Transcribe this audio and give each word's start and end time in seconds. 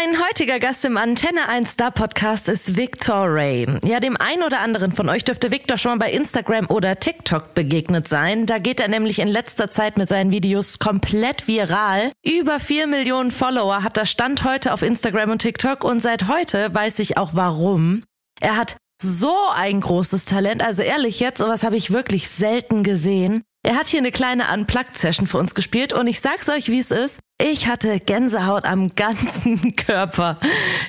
Mein 0.00 0.22
heutiger 0.22 0.60
Gast 0.60 0.84
im 0.84 0.96
Antenne 0.96 1.48
1 1.48 1.72
Star 1.72 1.90
Podcast 1.90 2.48
ist 2.48 2.76
Victor 2.76 3.24
Ray. 3.26 3.66
Ja, 3.82 3.98
dem 3.98 4.16
einen 4.16 4.44
oder 4.44 4.60
anderen 4.60 4.92
von 4.92 5.08
euch 5.08 5.24
dürfte 5.24 5.50
Victor 5.50 5.76
schon 5.76 5.98
mal 5.98 6.06
bei 6.06 6.12
Instagram 6.12 6.66
oder 6.68 7.00
TikTok 7.00 7.52
begegnet 7.54 8.06
sein. 8.06 8.46
Da 8.46 8.58
geht 8.58 8.78
er 8.78 8.86
nämlich 8.86 9.18
in 9.18 9.26
letzter 9.26 9.72
Zeit 9.72 9.98
mit 9.98 10.08
seinen 10.08 10.30
Videos 10.30 10.78
komplett 10.78 11.48
viral. 11.48 12.12
Über 12.24 12.60
vier 12.60 12.86
Millionen 12.86 13.32
Follower 13.32 13.82
hat 13.82 13.96
er 13.96 14.06
Stand 14.06 14.44
heute 14.44 14.72
auf 14.72 14.82
Instagram 14.82 15.32
und 15.32 15.42
TikTok 15.42 15.82
und 15.82 15.98
seit 15.98 16.28
heute 16.28 16.72
weiß 16.72 17.00
ich 17.00 17.16
auch 17.16 17.30
warum. 17.32 18.04
Er 18.40 18.56
hat 18.56 18.76
so 19.02 19.34
ein 19.56 19.80
großes 19.80 20.26
Talent. 20.26 20.62
Also 20.62 20.84
ehrlich 20.84 21.18
jetzt, 21.18 21.38
sowas 21.38 21.64
habe 21.64 21.76
ich 21.76 21.90
wirklich 21.90 22.28
selten 22.28 22.84
gesehen. 22.84 23.42
Er 23.64 23.74
hat 23.74 23.88
hier 23.88 23.98
eine 23.98 24.12
kleine 24.12 24.44
Unplugged-Session 24.54 25.26
für 25.26 25.38
uns 25.38 25.54
gespielt 25.54 25.92
und 25.92 26.06
ich 26.06 26.20
sag's 26.20 26.48
euch, 26.48 26.68
wie 26.68 26.78
es 26.78 26.90
ist. 26.92 27.18
Ich 27.40 27.66
hatte 27.66 27.98
Gänsehaut 28.00 28.64
am 28.64 28.94
ganzen 28.94 29.74
Körper. 29.76 30.38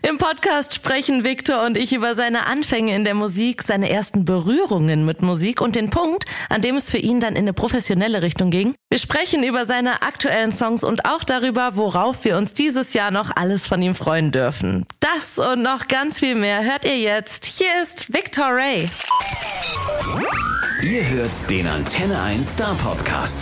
Im 0.01 0.17
Podcast 0.17 0.75
sprechen 0.75 1.23
Victor 1.23 1.65
und 1.65 1.77
ich 1.77 1.93
über 1.93 2.13
seine 2.15 2.45
Anfänge 2.45 2.95
in 2.95 3.03
der 3.03 3.15
Musik, 3.15 3.63
seine 3.63 3.89
ersten 3.89 4.23
Berührungen 4.23 5.03
mit 5.03 5.21
Musik 5.21 5.61
und 5.61 5.75
den 5.75 5.89
Punkt, 5.89 6.25
an 6.49 6.61
dem 6.61 6.75
es 6.75 6.91
für 6.91 6.99
ihn 6.99 7.19
dann 7.19 7.35
in 7.35 7.43
eine 7.43 7.53
professionelle 7.53 8.21
Richtung 8.21 8.51
ging. 8.51 8.75
Wir 8.89 8.99
sprechen 8.99 9.43
über 9.43 9.65
seine 9.65 10.03
aktuellen 10.03 10.51
Songs 10.51 10.83
und 10.83 11.05
auch 11.05 11.23
darüber, 11.23 11.75
worauf 11.75 12.23
wir 12.23 12.37
uns 12.37 12.53
dieses 12.53 12.93
Jahr 12.93 13.11
noch 13.11 13.35
alles 13.35 13.65
von 13.67 13.81
ihm 13.81 13.95
freuen 13.95 14.31
dürfen. 14.31 14.85
Das 14.99 15.39
und 15.39 15.63
noch 15.63 15.87
ganz 15.87 16.19
viel 16.19 16.35
mehr 16.35 16.63
hört 16.63 16.85
ihr 16.85 16.97
jetzt. 16.97 17.45
Hier 17.45 17.81
ist 17.81 18.13
Victor 18.13 18.47
Ray. 18.51 18.87
Ihr 20.81 21.03
hört 21.09 21.49
den 21.49 21.67
Antenne 21.67 22.17
1 22.21 22.43
Star 22.45 22.73
Podcast. 22.75 23.41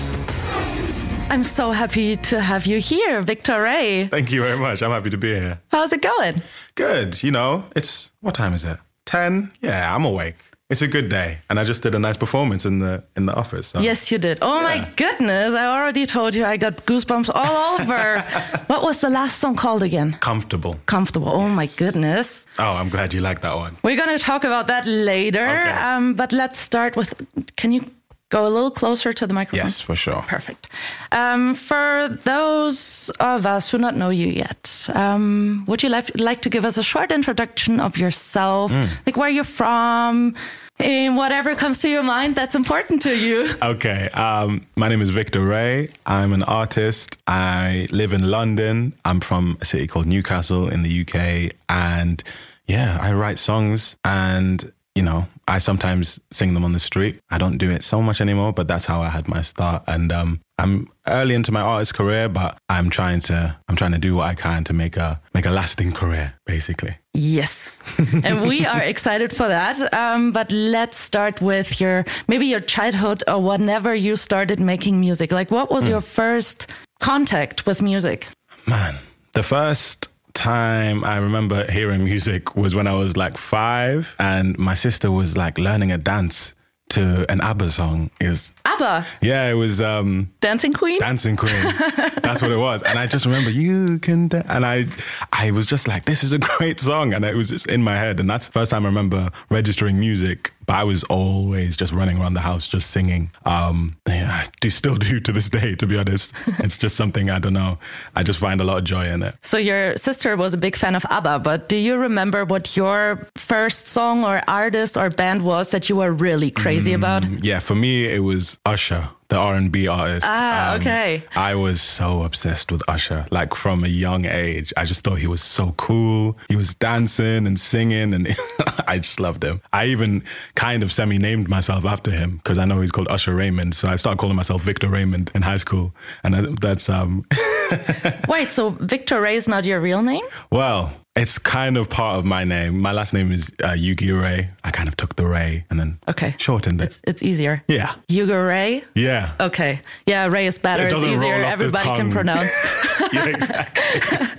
I'm 1.30 1.44
so 1.44 1.72
happy 1.72 2.18
to 2.18 2.40
have 2.40 2.66
you 2.66 2.80
here, 2.80 3.22
Victor 3.22 3.62
Ray. 3.62 4.08
Thank 4.10 4.32
you 4.32 4.42
very 4.42 4.58
much. 4.58 4.82
I'm 4.82 4.90
happy 4.92 5.12
to 5.12 5.18
be 5.18 5.36
here. 5.36 5.60
How's 5.72 5.92
it 5.94 6.02
going? 6.02 6.42
Good. 6.76 7.22
You 7.24 7.32
know, 7.32 7.64
it's 7.76 8.12
what 8.22 8.34
time 8.34 8.54
is 8.56 8.64
it? 8.64 8.78
10? 9.06 9.52
Yeah, 9.62 9.94
I'm 9.94 10.04
awake. 10.04 10.38
It's 10.70 10.82
a 10.82 10.88
good 10.88 11.08
day, 11.08 11.38
and 11.50 11.58
I 11.62 11.64
just 11.64 11.82
did 11.82 11.96
a 11.96 12.00
nice 12.00 12.18
performance 12.18 12.66
in 12.66 12.80
the 12.80 13.02
in 13.16 13.26
the 13.26 13.34
office. 13.34 13.68
So. 13.68 13.80
Yes, 13.80 14.12
you 14.12 14.18
did. 14.18 14.40
Oh 14.42 14.62
my 14.62 14.80
goodness! 14.98 15.54
I 15.56 15.66
already 15.66 16.06
told 16.06 16.36
you 16.36 16.44
I 16.44 16.58
got 16.58 16.74
goosebumps 16.86 17.30
all 17.34 17.76
over. 17.80 18.20
what 18.68 18.82
was 18.84 19.00
the 19.00 19.10
last 19.10 19.38
song 19.40 19.56
called 19.56 19.82
again? 19.82 20.18
Comfortable. 20.20 20.76
Comfortable. 20.86 21.30
Oh 21.30 21.48
my 21.48 21.68
goodness. 21.78 22.46
Oh, 22.60 22.74
I'm 22.74 22.90
glad 22.90 23.14
you 23.14 23.22
like 23.22 23.40
that 23.44 23.56
one. 23.56 23.78
We're 23.82 23.96
gonna 23.96 24.20
talk 24.20 24.44
about 24.44 24.68
that 24.68 24.86
later. 24.86 25.48
Okay. 25.48 25.72
Um, 25.72 26.16
but 26.16 26.34
let's 26.34 26.60
start 26.60 26.98
with. 26.98 27.14
Can 27.56 27.72
you 27.72 27.86
go 28.30 28.46
a 28.46 28.50
little 28.50 28.72
closer 28.72 29.14
to 29.14 29.26
the 29.28 29.34
microphone? 29.34 29.66
Yes, 29.66 29.82
for 29.82 29.96
sure. 29.96 30.22
Perfect. 30.28 30.70
Um, 31.12 31.54
for 31.54 32.10
those 32.26 33.10
of 33.20 33.46
us 33.46 33.70
who 33.70 33.78
not 33.78 33.96
know 33.96 34.10
you 34.10 34.28
yet, 34.28 34.90
um, 34.94 35.64
would 35.68 35.82
you 35.84 35.90
like, 35.90 36.12
like 36.20 36.42
to 36.42 36.50
give 36.50 36.66
us 36.66 36.78
a 36.78 36.84
short 36.84 37.12
introduction 37.12 37.80
of 37.80 37.98
yourself, 37.98 38.72
Hmm. 38.72 38.86
like 39.06 39.16
where 39.18 39.30
you're 39.30 39.44
from, 39.46 40.36
in 40.80 41.16
whatever 41.16 41.56
comes 41.56 41.80
to 41.80 41.90
your 41.90 42.04
mind 42.04 42.36
that's 42.36 42.54
important 42.56 43.02
to 43.04 43.16
you? 43.18 43.50
Okay. 43.64 44.10
Um, 44.10 44.62
my 44.76 44.90
name 44.90 45.02
is 45.02 45.10
Victor 45.10 45.42
Ray. 45.42 45.90
I'm 46.06 46.34
an 46.34 46.44
artist. 46.44 47.18
I 47.28 47.88
live 47.92 48.14
in 48.14 48.30
London. 48.30 48.94
I'm 49.06 49.20
from 49.22 49.58
a 49.62 49.66
city 49.66 49.88
called 49.88 50.06
Newcastle 50.06 50.68
in 50.68 50.84
the 50.84 51.02
UK, 51.02 51.54
and 51.70 52.22
yeah, 52.68 52.98
I 53.02 53.14
write 53.14 53.40
songs 53.40 53.96
and. 54.04 54.72
You 54.98 55.04
know, 55.04 55.28
I 55.48 55.60
sometimes 55.60 56.20
sing 56.32 56.56
them 56.56 56.64
on 56.64 56.72
the 56.72 56.80
street. 56.80 57.20
I 57.30 57.38
don't 57.38 57.60
do 57.60 57.70
it 57.70 57.84
so 57.84 58.02
much 58.02 58.20
anymore, 58.20 58.52
but 58.52 58.68
that's 58.68 58.88
how 58.88 59.04
I 59.04 59.10
had 59.10 59.28
my 59.28 59.44
start. 59.44 59.84
And 59.86 60.12
um, 60.12 60.42
I'm 60.58 60.88
early 61.06 61.36
into 61.36 61.52
my 61.52 61.62
artist 61.62 61.94
career, 61.94 62.28
but 62.28 62.58
I'm 62.68 62.90
trying 62.90 63.20
to 63.30 63.56
I'm 63.68 63.76
trying 63.76 63.92
to 63.92 64.00
do 64.00 64.16
what 64.16 64.26
I 64.26 64.34
can 64.34 64.64
to 64.64 64.74
make 64.74 64.98
a 64.98 65.22
make 65.36 65.46
a 65.46 65.52
lasting 65.52 65.92
career, 65.92 66.34
basically. 66.48 66.98
Yes. 67.14 67.80
and 68.24 68.48
we 68.48 68.66
are 68.66 68.82
excited 68.82 69.32
for 69.32 69.48
that. 69.48 69.94
Um, 69.94 70.32
but 70.32 70.52
let's 70.52 70.98
start 70.98 71.42
with 71.42 71.80
your 71.80 72.04
maybe 72.28 72.48
your 72.48 72.60
childhood 72.60 73.22
or 73.28 73.40
whenever 73.40 73.94
you 73.94 74.16
started 74.16 74.60
making 74.60 75.00
music. 75.00 75.32
Like, 75.32 75.52
what 75.52 75.70
was 75.70 75.88
your 75.88 76.02
first 76.02 76.66
contact 77.00 77.68
with 77.68 77.84
music? 77.84 78.30
Man, 78.66 78.96
the 79.34 79.44
first 79.44 80.10
time 80.38 81.04
I 81.04 81.18
remember 81.18 81.70
hearing 81.70 82.04
music 82.04 82.56
was 82.56 82.76
when 82.76 82.86
I 82.88 82.94
was 82.94 83.18
like 83.18 83.38
five, 83.38 84.16
and 84.20 84.58
my 84.58 84.76
sister 84.76 85.12
was 85.12 85.36
like 85.36 85.58
learning 85.58 85.92
a 85.92 85.98
dance 85.98 86.54
to 86.90 87.26
an 87.30 87.42
ABBA 87.42 87.70
song. 87.70 88.12
It 88.22 88.30
was 88.30 88.54
ABBA, 88.64 89.06
yeah, 89.22 89.50
it 89.50 89.56
was 89.56 89.82
um, 89.82 90.32
Dancing 90.40 90.72
Queen. 90.74 91.00
Dancing 91.00 91.36
Queen. 91.36 91.52
That's 92.22 92.42
what 92.42 92.52
it 92.52 92.58
was, 92.58 92.84
and 92.84 93.00
I 93.00 93.08
just 93.08 93.26
remember 93.26 93.50
you 93.50 93.98
can, 94.00 94.28
da-" 94.28 94.44
and 94.48 94.66
I, 94.66 94.86
I 95.34 95.52
was 95.52 95.68
just 95.68 95.88
like, 95.88 96.06
this 96.06 96.24
is 96.24 96.32
a 96.34 96.40
great 96.58 96.80
song, 96.80 97.14
and 97.14 97.26
it 97.26 97.36
was 97.36 97.50
just 97.50 97.68
in 97.68 97.84
my 97.84 97.98
head, 97.98 98.20
and 98.20 98.30
that's 98.30 98.46
the 98.46 98.52
first 98.52 98.72
time 98.72 98.86
I 98.86 98.90
remember 98.90 99.32
registering 99.50 100.00
music. 100.00 100.54
But 100.68 100.76
I 100.76 100.84
was 100.84 101.04
always 101.06 101.76
just 101.78 101.92
running 101.94 102.20
around 102.20 102.34
the 102.36 102.42
house, 102.42 102.70
just 102.70 102.92
singing. 102.92 103.32
Um, 103.46 103.96
yeah, 104.08 104.44
I 104.44 104.46
do 104.62 104.70
still 104.70 104.96
do 104.96 105.20
to 105.22 105.32
this 105.32 105.50
day. 105.50 105.74
To 105.76 105.88
be 105.88 105.98
honest, 105.98 106.34
it's 106.60 106.78
just 106.78 106.96
something 106.96 107.30
I 107.30 107.40
don't 107.40 107.54
know. 107.54 107.80
I 108.16 108.24
just 108.24 108.38
find 108.38 108.62
a 108.62 108.64
lot 108.64 108.78
of 108.78 108.84
joy 108.84 109.08
in 109.08 109.24
it. 109.24 109.36
So 109.42 109.58
your 109.58 109.96
sister 109.98 110.36
was 110.38 110.54
a 110.54 110.58
big 110.58 110.76
fan 110.76 110.94
of 110.96 111.06
ABBA, 111.10 111.40
but 111.40 111.70
do 111.70 111.76
you 111.76 111.98
remember 111.98 112.46
what 112.46 112.78
your 112.78 113.28
first 113.36 113.88
song 113.88 114.24
or 114.24 114.42
artist 114.48 114.98
or 114.98 115.10
band 115.10 115.42
was 115.44 115.70
that 115.70 115.90
you 115.90 115.96
were 115.96 116.12
really 116.12 116.52
crazy 116.52 116.94
about? 116.94 117.24
Yeah, 117.44 117.60
for 117.60 117.76
me 117.76 118.06
it 118.06 118.20
was 118.20 118.58
Usher, 118.66 119.10
the 119.30 119.36
R 119.38 119.56
and 119.56 119.72
B 119.72 119.88
artist. 119.88 120.26
Um, 120.26 120.32
Ah, 120.34 120.76
okay. 120.76 121.24
I 121.36 121.56
was 121.56 121.82
so 121.82 122.24
obsessed 122.24 122.72
with 122.72 122.82
Usher, 122.88 123.26
like 123.32 123.54
from 123.56 123.84
a 123.84 123.88
young 123.88 124.26
age. 124.26 124.72
I 124.78 124.86
just 124.86 125.04
thought 125.04 125.16
he 125.20 125.28
was 125.28 125.42
so 125.42 125.74
cool. 125.78 126.38
He 126.50 126.56
was 126.56 126.74
dancing 126.76 127.46
and 127.48 127.60
singing, 127.60 128.14
and 128.14 128.28
I 128.88 128.98
just 129.00 129.20
loved 129.20 129.44
him. 129.44 129.62
I 129.74 129.88
even 129.88 130.24
kind 130.56 130.82
of 130.84 130.92
semi-named 130.94 131.50
myself 131.50 131.84
after 131.86 132.12
him 132.12 132.38
because 132.38 132.58
I 132.58 132.66
know 132.66 132.80
he's 132.82 132.92
called 132.92 133.08
Usher 133.10 133.36
Raymond. 133.36 133.76
So 133.76 133.88
I 133.90 133.98
started 133.98 134.18
calling 134.20 134.36
myself 134.36 134.62
Victor 134.62 134.90
Raymond 134.90 135.32
in 135.36 135.42
high 135.42 135.58
school, 135.58 135.94
and 136.24 136.36
I- 136.36 136.56
that's 136.62 136.88
um. 136.90 137.26
Wait, 138.30 138.50
so 138.50 138.70
Victor 138.70 139.20
Ray 139.22 139.36
is 139.36 139.48
not 139.48 139.66
your 139.66 139.80
real 139.80 140.02
name? 140.02 140.24
well, 140.52 140.92
it's 141.18 141.38
kind 141.40 141.78
of 141.78 141.90
part 141.90 142.18
of 142.20 142.26
my 142.26 142.44
name. 142.44 142.80
My 142.80 142.92
last 142.92 143.14
name 143.14 143.32
is 143.32 143.52
uh, 143.64 143.70
Yugi 143.72 144.12
Ray. 144.20 144.50
I 144.64 144.72
kind 144.72 144.88
of 144.88 144.96
took 144.98 145.16
the 145.16 145.26
Ray 145.26 145.66
and 145.70 145.80
then 145.80 146.00
Okay. 146.08 146.36
shortened 146.38 146.82
it. 146.82 146.86
It's 146.86 147.02
it's 147.04 147.24
easier. 147.24 147.64
yeah, 147.68 147.96
Hugo 148.08 148.38
Ray? 148.44 148.84
yeah. 148.96 149.34
Okay. 149.40 149.82
Yeah, 150.06 150.28
Ray 150.28 150.46
is 150.48 150.58
better. 150.60 150.88
It 150.88 150.94
It's 150.94 151.04
easier. 151.04 151.34
Everybody 151.34 151.86
can 151.98 152.12
pronounce. 152.12 152.52
yeah, 153.14 153.26
exactly. 153.28 154.28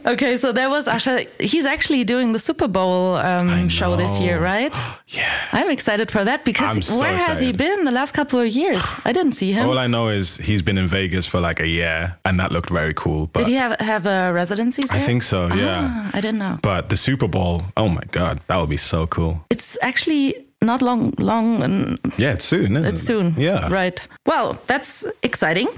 okay, 0.06 0.36
so 0.36 0.52
there 0.52 0.70
was 0.70 0.86
Usher. 0.88 1.24
He's 1.40 1.66
actually 1.66 2.04
doing 2.04 2.32
the 2.32 2.38
Super 2.38 2.68
Bowl 2.68 3.16
um, 3.16 3.68
show 3.68 3.96
this 3.96 4.18
year, 4.20 4.40
right? 4.40 4.74
Yeah. 5.10 5.32
I'm 5.52 5.70
excited 5.70 6.10
for 6.10 6.22
that 6.24 6.44
because 6.44 6.86
so 6.86 7.00
where 7.00 7.16
has 7.16 7.40
he 7.40 7.50
been 7.52 7.86
the 7.86 7.90
last 7.90 8.12
couple 8.12 8.38
of 8.40 8.48
years? 8.48 8.82
I 9.06 9.12
didn't 9.12 9.32
see 9.32 9.52
him. 9.52 9.66
All 9.66 9.78
I 9.78 9.86
know 9.86 10.08
is 10.10 10.36
he's 10.36 10.60
been 10.60 10.76
in 10.76 10.86
Vegas 10.86 11.24
for 11.24 11.40
like 11.40 11.60
a 11.60 11.66
year, 11.66 12.18
and 12.26 12.38
that 12.38 12.52
looked 12.52 12.68
very 12.68 12.92
cool. 12.92 13.26
But 13.32 13.40
Did 13.40 13.48
he 13.48 13.54
have 13.54 13.80
have 13.80 14.04
a 14.04 14.32
residency 14.34 14.82
there? 14.82 14.96
I 14.96 15.00
think 15.00 15.22
so, 15.22 15.46
yeah. 15.54 15.88
Ah, 15.90 16.10
I 16.12 16.20
didn't 16.20 16.40
know. 16.40 16.58
But 16.60 16.90
the 16.90 16.96
Super 16.96 17.26
Bowl, 17.26 17.62
oh 17.78 17.88
my 17.88 18.02
god, 18.10 18.40
that 18.48 18.58
would 18.60 18.68
be 18.68 18.76
so 18.76 19.06
cool. 19.06 19.40
It's 19.48 19.78
actually 19.80 20.34
not 20.60 20.82
long, 20.82 21.14
long, 21.18 21.62
and 21.62 21.98
Yeah, 22.18 22.34
it's 22.34 22.44
soon. 22.44 22.76
Isn't 22.76 22.84
it's 22.84 23.02
it? 23.02 23.06
soon. 23.06 23.34
Yeah. 23.38 23.72
Right. 23.72 24.06
Well, 24.26 24.58
that's 24.66 25.06
exciting. 25.22 25.68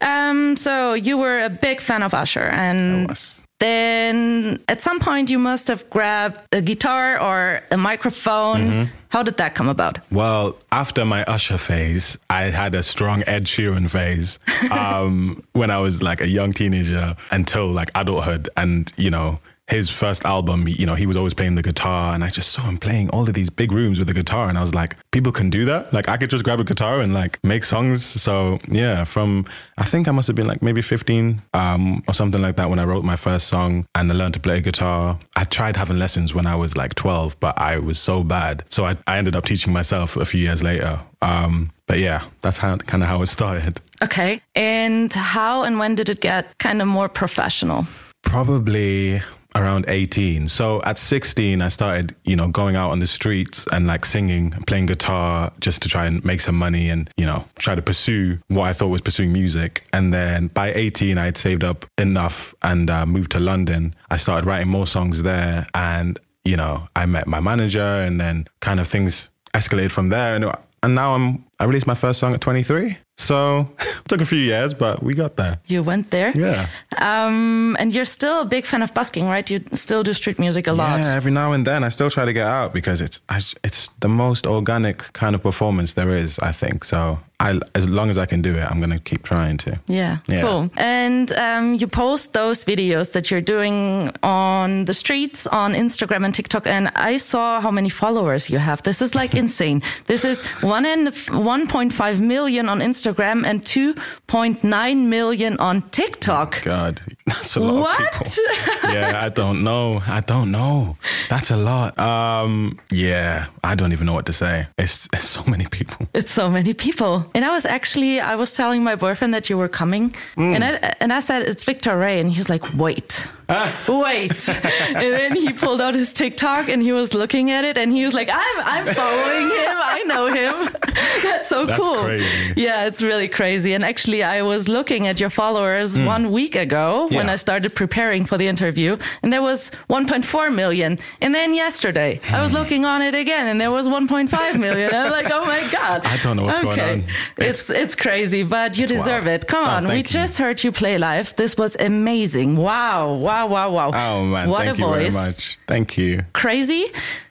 Um, 0.00 0.56
so 0.56 0.94
you 0.94 1.18
were 1.18 1.44
a 1.44 1.50
big 1.50 1.80
fan 1.80 2.02
of 2.04 2.14
Usher, 2.14 2.48
and 2.52 3.08
was. 3.08 3.42
Then 3.58 4.62
at 4.68 4.82
some 4.82 5.00
point 5.00 5.30
you 5.30 5.38
must 5.38 5.68
have 5.68 5.88
grabbed 5.90 6.38
a 6.52 6.60
guitar 6.60 7.20
or 7.20 7.62
a 7.70 7.76
microphone. 7.76 8.60
Mm-hmm. 8.60 8.92
How 9.08 9.22
did 9.22 9.38
that 9.38 9.54
come 9.54 9.68
about? 9.68 9.98
Well, 10.10 10.56
after 10.72 11.04
my 11.04 11.24
Usher 11.24 11.56
phase, 11.56 12.18
I 12.28 12.44
had 12.44 12.74
a 12.74 12.82
strong 12.82 13.22
Ed 13.26 13.44
Sheeran 13.44 13.88
phase 13.88 14.38
um, 14.70 15.42
when 15.52 15.70
I 15.70 15.78
was 15.78 16.02
like 16.02 16.20
a 16.20 16.28
young 16.28 16.52
teenager 16.52 17.16
until 17.30 17.68
like 17.68 17.90
adulthood. 17.94 18.50
And, 18.56 18.92
you 18.96 19.10
know, 19.10 19.40
his 19.68 19.90
first 19.90 20.24
album, 20.24 20.68
you 20.68 20.86
know, 20.86 20.94
he 20.94 21.06
was 21.06 21.16
always 21.16 21.34
playing 21.34 21.56
the 21.56 21.62
guitar. 21.62 22.14
And 22.14 22.22
I 22.22 22.30
just 22.30 22.50
saw 22.52 22.62
him 22.62 22.78
playing 22.78 23.10
all 23.10 23.28
of 23.28 23.34
these 23.34 23.50
big 23.50 23.72
rooms 23.72 23.98
with 23.98 24.06
the 24.06 24.14
guitar. 24.14 24.48
And 24.48 24.56
I 24.56 24.62
was 24.62 24.74
like, 24.74 24.96
people 25.10 25.32
can 25.32 25.50
do 25.50 25.64
that? 25.64 25.92
Like, 25.92 26.08
I 26.08 26.16
could 26.16 26.30
just 26.30 26.44
grab 26.44 26.60
a 26.60 26.64
guitar 26.64 27.00
and 27.00 27.12
like 27.12 27.42
make 27.42 27.64
songs. 27.64 28.04
So, 28.04 28.58
yeah, 28.68 29.04
from 29.04 29.44
I 29.76 29.84
think 29.84 30.06
I 30.06 30.12
must 30.12 30.28
have 30.28 30.36
been 30.36 30.46
like 30.46 30.62
maybe 30.62 30.82
15 30.82 31.42
um, 31.52 32.02
or 32.06 32.14
something 32.14 32.40
like 32.40 32.56
that 32.56 32.70
when 32.70 32.78
I 32.78 32.84
wrote 32.84 33.04
my 33.04 33.16
first 33.16 33.48
song 33.48 33.86
and 33.94 34.10
I 34.10 34.14
learned 34.14 34.34
to 34.34 34.40
play 34.40 34.60
guitar. 34.60 35.18
I 35.34 35.44
tried 35.44 35.76
having 35.76 35.98
lessons 35.98 36.32
when 36.32 36.46
I 36.46 36.54
was 36.54 36.76
like 36.76 36.94
12, 36.94 37.40
but 37.40 37.58
I 37.58 37.78
was 37.78 37.98
so 37.98 38.22
bad. 38.22 38.62
So 38.68 38.86
I, 38.86 38.96
I 39.08 39.18
ended 39.18 39.34
up 39.34 39.44
teaching 39.44 39.72
myself 39.72 40.16
a 40.16 40.24
few 40.24 40.40
years 40.40 40.62
later. 40.62 41.00
Um, 41.22 41.70
but 41.86 41.98
yeah, 41.98 42.24
that's 42.40 42.58
how 42.58 42.76
kind 42.76 43.02
of 43.02 43.08
how 43.08 43.20
it 43.22 43.26
started. 43.26 43.80
Okay. 44.00 44.40
And 44.54 45.12
how 45.12 45.64
and 45.64 45.78
when 45.78 45.96
did 45.96 46.08
it 46.08 46.20
get 46.20 46.56
kind 46.58 46.80
of 46.80 46.86
more 46.86 47.08
professional? 47.08 47.86
Probably 48.22 49.22
around 49.56 49.86
18. 49.88 50.48
So 50.48 50.82
at 50.82 50.98
16, 50.98 51.62
I 51.62 51.68
started, 51.68 52.14
you 52.24 52.36
know, 52.36 52.48
going 52.48 52.76
out 52.76 52.90
on 52.90 53.00
the 53.00 53.06
streets 53.06 53.66
and 53.72 53.86
like 53.86 54.04
singing, 54.04 54.50
playing 54.66 54.86
guitar 54.86 55.52
just 55.60 55.82
to 55.82 55.88
try 55.88 56.06
and 56.06 56.24
make 56.24 56.40
some 56.40 56.56
money 56.56 56.90
and, 56.90 57.10
you 57.16 57.24
know, 57.24 57.46
try 57.58 57.74
to 57.74 57.82
pursue 57.82 58.38
what 58.48 58.64
I 58.64 58.72
thought 58.72 58.88
was 58.88 59.00
pursuing 59.00 59.32
music. 59.32 59.84
And 59.92 60.12
then 60.12 60.48
by 60.48 60.72
18, 60.74 61.16
I 61.18 61.24
had 61.24 61.36
saved 61.36 61.64
up 61.64 61.86
enough 61.96 62.54
and 62.62 62.90
uh, 62.90 63.06
moved 63.06 63.32
to 63.32 63.40
London. 63.40 63.94
I 64.10 64.18
started 64.18 64.46
writing 64.46 64.68
more 64.68 64.86
songs 64.86 65.22
there 65.22 65.66
and, 65.74 66.18
you 66.44 66.56
know, 66.56 66.86
I 66.94 67.06
met 67.06 67.26
my 67.26 67.40
manager 67.40 67.80
and 67.80 68.20
then 68.20 68.46
kind 68.60 68.78
of 68.78 68.86
things 68.86 69.30
escalated 69.54 69.90
from 69.90 70.10
there. 70.10 70.36
And, 70.36 70.44
and 70.82 70.94
now 70.94 71.14
I'm, 71.14 71.44
I 71.58 71.64
released 71.64 71.86
my 71.86 71.94
first 71.94 72.20
song 72.20 72.34
at 72.34 72.40
23. 72.42 72.98
So 73.16 73.68
it 73.80 74.02
took 74.08 74.20
a 74.20 74.24
few 74.26 74.38
years, 74.38 74.74
but 74.74 75.02
we 75.02 75.14
got 75.14 75.36
there. 75.36 75.58
You 75.66 75.82
went 75.82 76.10
there. 76.10 76.32
Yeah. 76.36 76.66
Um, 76.98 77.76
and 77.78 77.94
you're 77.94 78.04
still 78.04 78.42
a 78.42 78.44
big 78.44 78.66
fan 78.66 78.82
of 78.82 78.92
busking, 78.92 79.26
right? 79.26 79.48
You 79.50 79.60
still 79.72 80.02
do 80.02 80.12
street 80.12 80.38
music 80.38 80.66
a 80.66 80.72
lot. 80.72 81.00
Yeah, 81.00 81.14
every 81.14 81.32
now 81.32 81.52
and 81.52 81.66
then 81.66 81.82
I 81.84 81.88
still 81.90 82.10
try 82.10 82.24
to 82.24 82.32
get 82.32 82.46
out 82.46 82.72
because 82.72 83.00
it's 83.00 83.20
it's 83.64 83.88
the 84.00 84.08
most 84.08 84.46
organic 84.46 85.12
kind 85.12 85.34
of 85.34 85.42
performance 85.42 85.94
there 85.94 86.16
is. 86.16 86.38
I 86.38 86.52
think 86.52 86.84
so. 86.84 87.18
I, 87.38 87.60
as 87.74 87.86
long 87.88 88.08
as 88.08 88.16
I 88.16 88.24
can 88.24 88.40
do 88.40 88.56
it, 88.56 88.64
I'm 88.70 88.78
going 88.80 88.90
to 88.90 88.98
keep 88.98 89.22
trying 89.22 89.58
to. 89.58 89.78
Yeah, 89.86 90.18
Yeah. 90.26 90.40
cool. 90.40 90.70
And 90.76 91.30
um, 91.32 91.74
you 91.74 91.86
post 91.86 92.32
those 92.32 92.64
videos 92.64 93.12
that 93.12 93.30
you're 93.30 93.42
doing 93.42 94.10
on 94.22 94.86
the 94.86 94.94
streets 94.94 95.46
on 95.46 95.74
Instagram 95.74 96.24
and 96.24 96.34
TikTok, 96.34 96.66
and 96.66 96.90
I 96.96 97.18
saw 97.18 97.60
how 97.60 97.70
many 97.70 97.90
followers 97.90 98.48
you 98.48 98.58
have. 98.58 98.82
This 98.82 99.02
is 99.02 99.14
like 99.14 99.34
insane. 99.42 99.82
This 100.06 100.24
is 100.24 100.42
one 100.62 100.86
and 100.86 101.08
1.5 101.08 102.20
million 102.20 102.68
on 102.70 102.80
Instagram 102.80 103.44
and 103.44 103.60
2.9 103.62 105.06
million 105.06 105.58
on 105.58 105.82
TikTok. 105.90 106.62
God, 106.62 107.02
that's 107.36 107.56
a 107.56 107.60
lot 107.60 107.80
What? 107.80 108.00
of 108.00 108.10
people. 108.12 108.90
yeah, 108.92 109.20
I 109.24 109.28
don't 109.30 109.64
know. 109.64 110.00
I 110.06 110.20
don't 110.20 110.50
know. 110.52 110.96
That's 111.28 111.50
a 111.50 111.56
lot. 111.56 111.98
Um, 111.98 112.78
yeah, 112.90 113.46
I 113.64 113.74
don't 113.74 113.92
even 113.92 114.06
know 114.06 114.14
what 114.14 114.26
to 114.26 114.32
say. 114.32 114.66
It's, 114.78 115.08
it's 115.12 115.24
so 115.28 115.42
many 115.46 115.66
people. 115.66 116.06
It's 116.14 116.30
so 116.30 116.48
many 116.48 116.72
people. 116.72 117.28
And 117.34 117.44
I 117.44 117.50
was 117.50 117.66
actually, 117.66 118.20
I 118.20 118.36
was 118.36 118.52
telling 118.52 118.84
my 118.84 118.94
boyfriend 118.94 119.34
that 119.34 119.50
you 119.50 119.58
were 119.58 119.68
coming, 119.68 120.14
and 120.36 120.62
I 120.64 120.94
and 121.00 121.12
I 121.12 121.20
said 121.20 121.42
it's 121.42 121.64
Victor 121.64 121.96
Ray, 121.98 122.20
and 122.20 122.30
he 122.30 122.38
was 122.38 122.48
like, 122.48 122.62
"Wait, 122.74 123.26
wait," 123.48 124.48
and 124.88 124.96
then 124.96 125.36
he 125.36 125.52
pulled 125.52 125.80
out 125.80 125.94
his 125.94 126.12
TikTok 126.12 126.68
and 126.68 126.82
he 126.82 126.92
was 126.92 127.14
looking 127.14 127.50
at 127.50 127.64
it, 127.64 127.78
and 127.78 127.92
he 127.92 128.04
was 128.04 128.14
like, 128.14 128.28
"I'm 128.30 128.56
I'm 128.64 128.86
following 128.94 129.48
him. 129.48 129.76
I 129.76 130.02
know 130.06 130.26
him. 130.32 130.68
That's 131.22 131.48
so 131.48 131.66
That's 131.66 131.80
cool." 131.80 132.02
crazy. 132.02 132.54
Yeah, 132.56 132.86
it's 132.86 133.02
really 133.02 133.28
crazy. 133.28 133.72
And 133.74 133.84
actually, 133.84 134.22
I 134.22 134.42
was 134.42 134.68
looking 134.68 135.06
at 135.06 135.20
your 135.20 135.30
followers 135.30 135.96
hmm. 135.96 136.04
one 136.06 136.32
week 136.32 136.56
ago 136.56 137.08
when 137.12 137.28
I 137.28 137.36
started 137.36 137.74
preparing 137.74 138.24
for 138.24 138.36
the 138.38 138.48
interview, 138.48 138.96
and 139.22 139.32
there 139.32 139.42
was 139.42 139.70
1.4 139.90 140.54
million. 140.54 140.98
And 141.20 141.34
then 141.34 141.54
yesterday, 141.54 142.20
I 142.30 142.42
was 142.42 142.50
hmm. 142.50 142.58
looking 142.58 142.84
on 142.84 143.02
it 143.02 143.14
again, 143.14 143.46
and 143.46 143.60
there 143.60 143.70
was 143.70 143.86
1.5 143.86 144.58
million. 144.58 144.94
I'm 144.94 145.10
like, 145.10 145.30
"Oh 145.30 145.44
my 145.44 145.62
god!" 145.70 146.02
I 146.14 146.16
don't 146.22 146.36
know 146.36 146.44
what's 146.44 146.58
going 146.60 146.80
on. 146.80 147.04
It's 147.38 147.70
it's 147.70 147.94
crazy, 147.94 148.42
but 148.42 148.76
you 148.78 148.86
deserve 148.86 149.24
wild. 149.26 149.42
it. 149.44 149.46
Come 149.46 149.64
Oh, 149.66 149.76
on, 149.76 149.88
we 149.88 149.96
you. 149.98 150.02
just 150.20 150.34
heard 150.38 150.62
you 150.64 150.70
play 150.72 150.98
live. 150.98 151.34
This 151.36 151.56
was 151.56 151.76
amazing. 151.80 152.56
Wow, 152.56 153.14
wow, 153.14 153.35
wow, 153.44 153.70
wow. 153.70 153.90
Wow. 153.90 154.12
Oh 154.20 154.24
man, 154.24 154.48
what 154.48 154.64
thank 154.64 154.78
a 154.78 154.80
you 154.80 154.86
voice! 154.86 155.12
very 155.14 155.26
much. 155.26 155.58
Thank 155.66 155.98
you. 155.98 156.24
Crazy. 156.32 156.86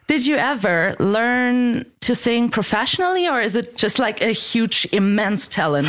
Did 0.06 0.24
you 0.24 0.36
ever 0.36 0.94
learn 1.00 1.84
to 2.00 2.14
sing 2.14 2.48
professionally, 2.48 3.28
or 3.28 3.40
is 3.40 3.56
it 3.56 3.76
just 3.76 3.98
like 3.98 4.20
a 4.22 4.30
huge, 4.30 4.86
immense 4.92 5.48
talent? 5.48 5.88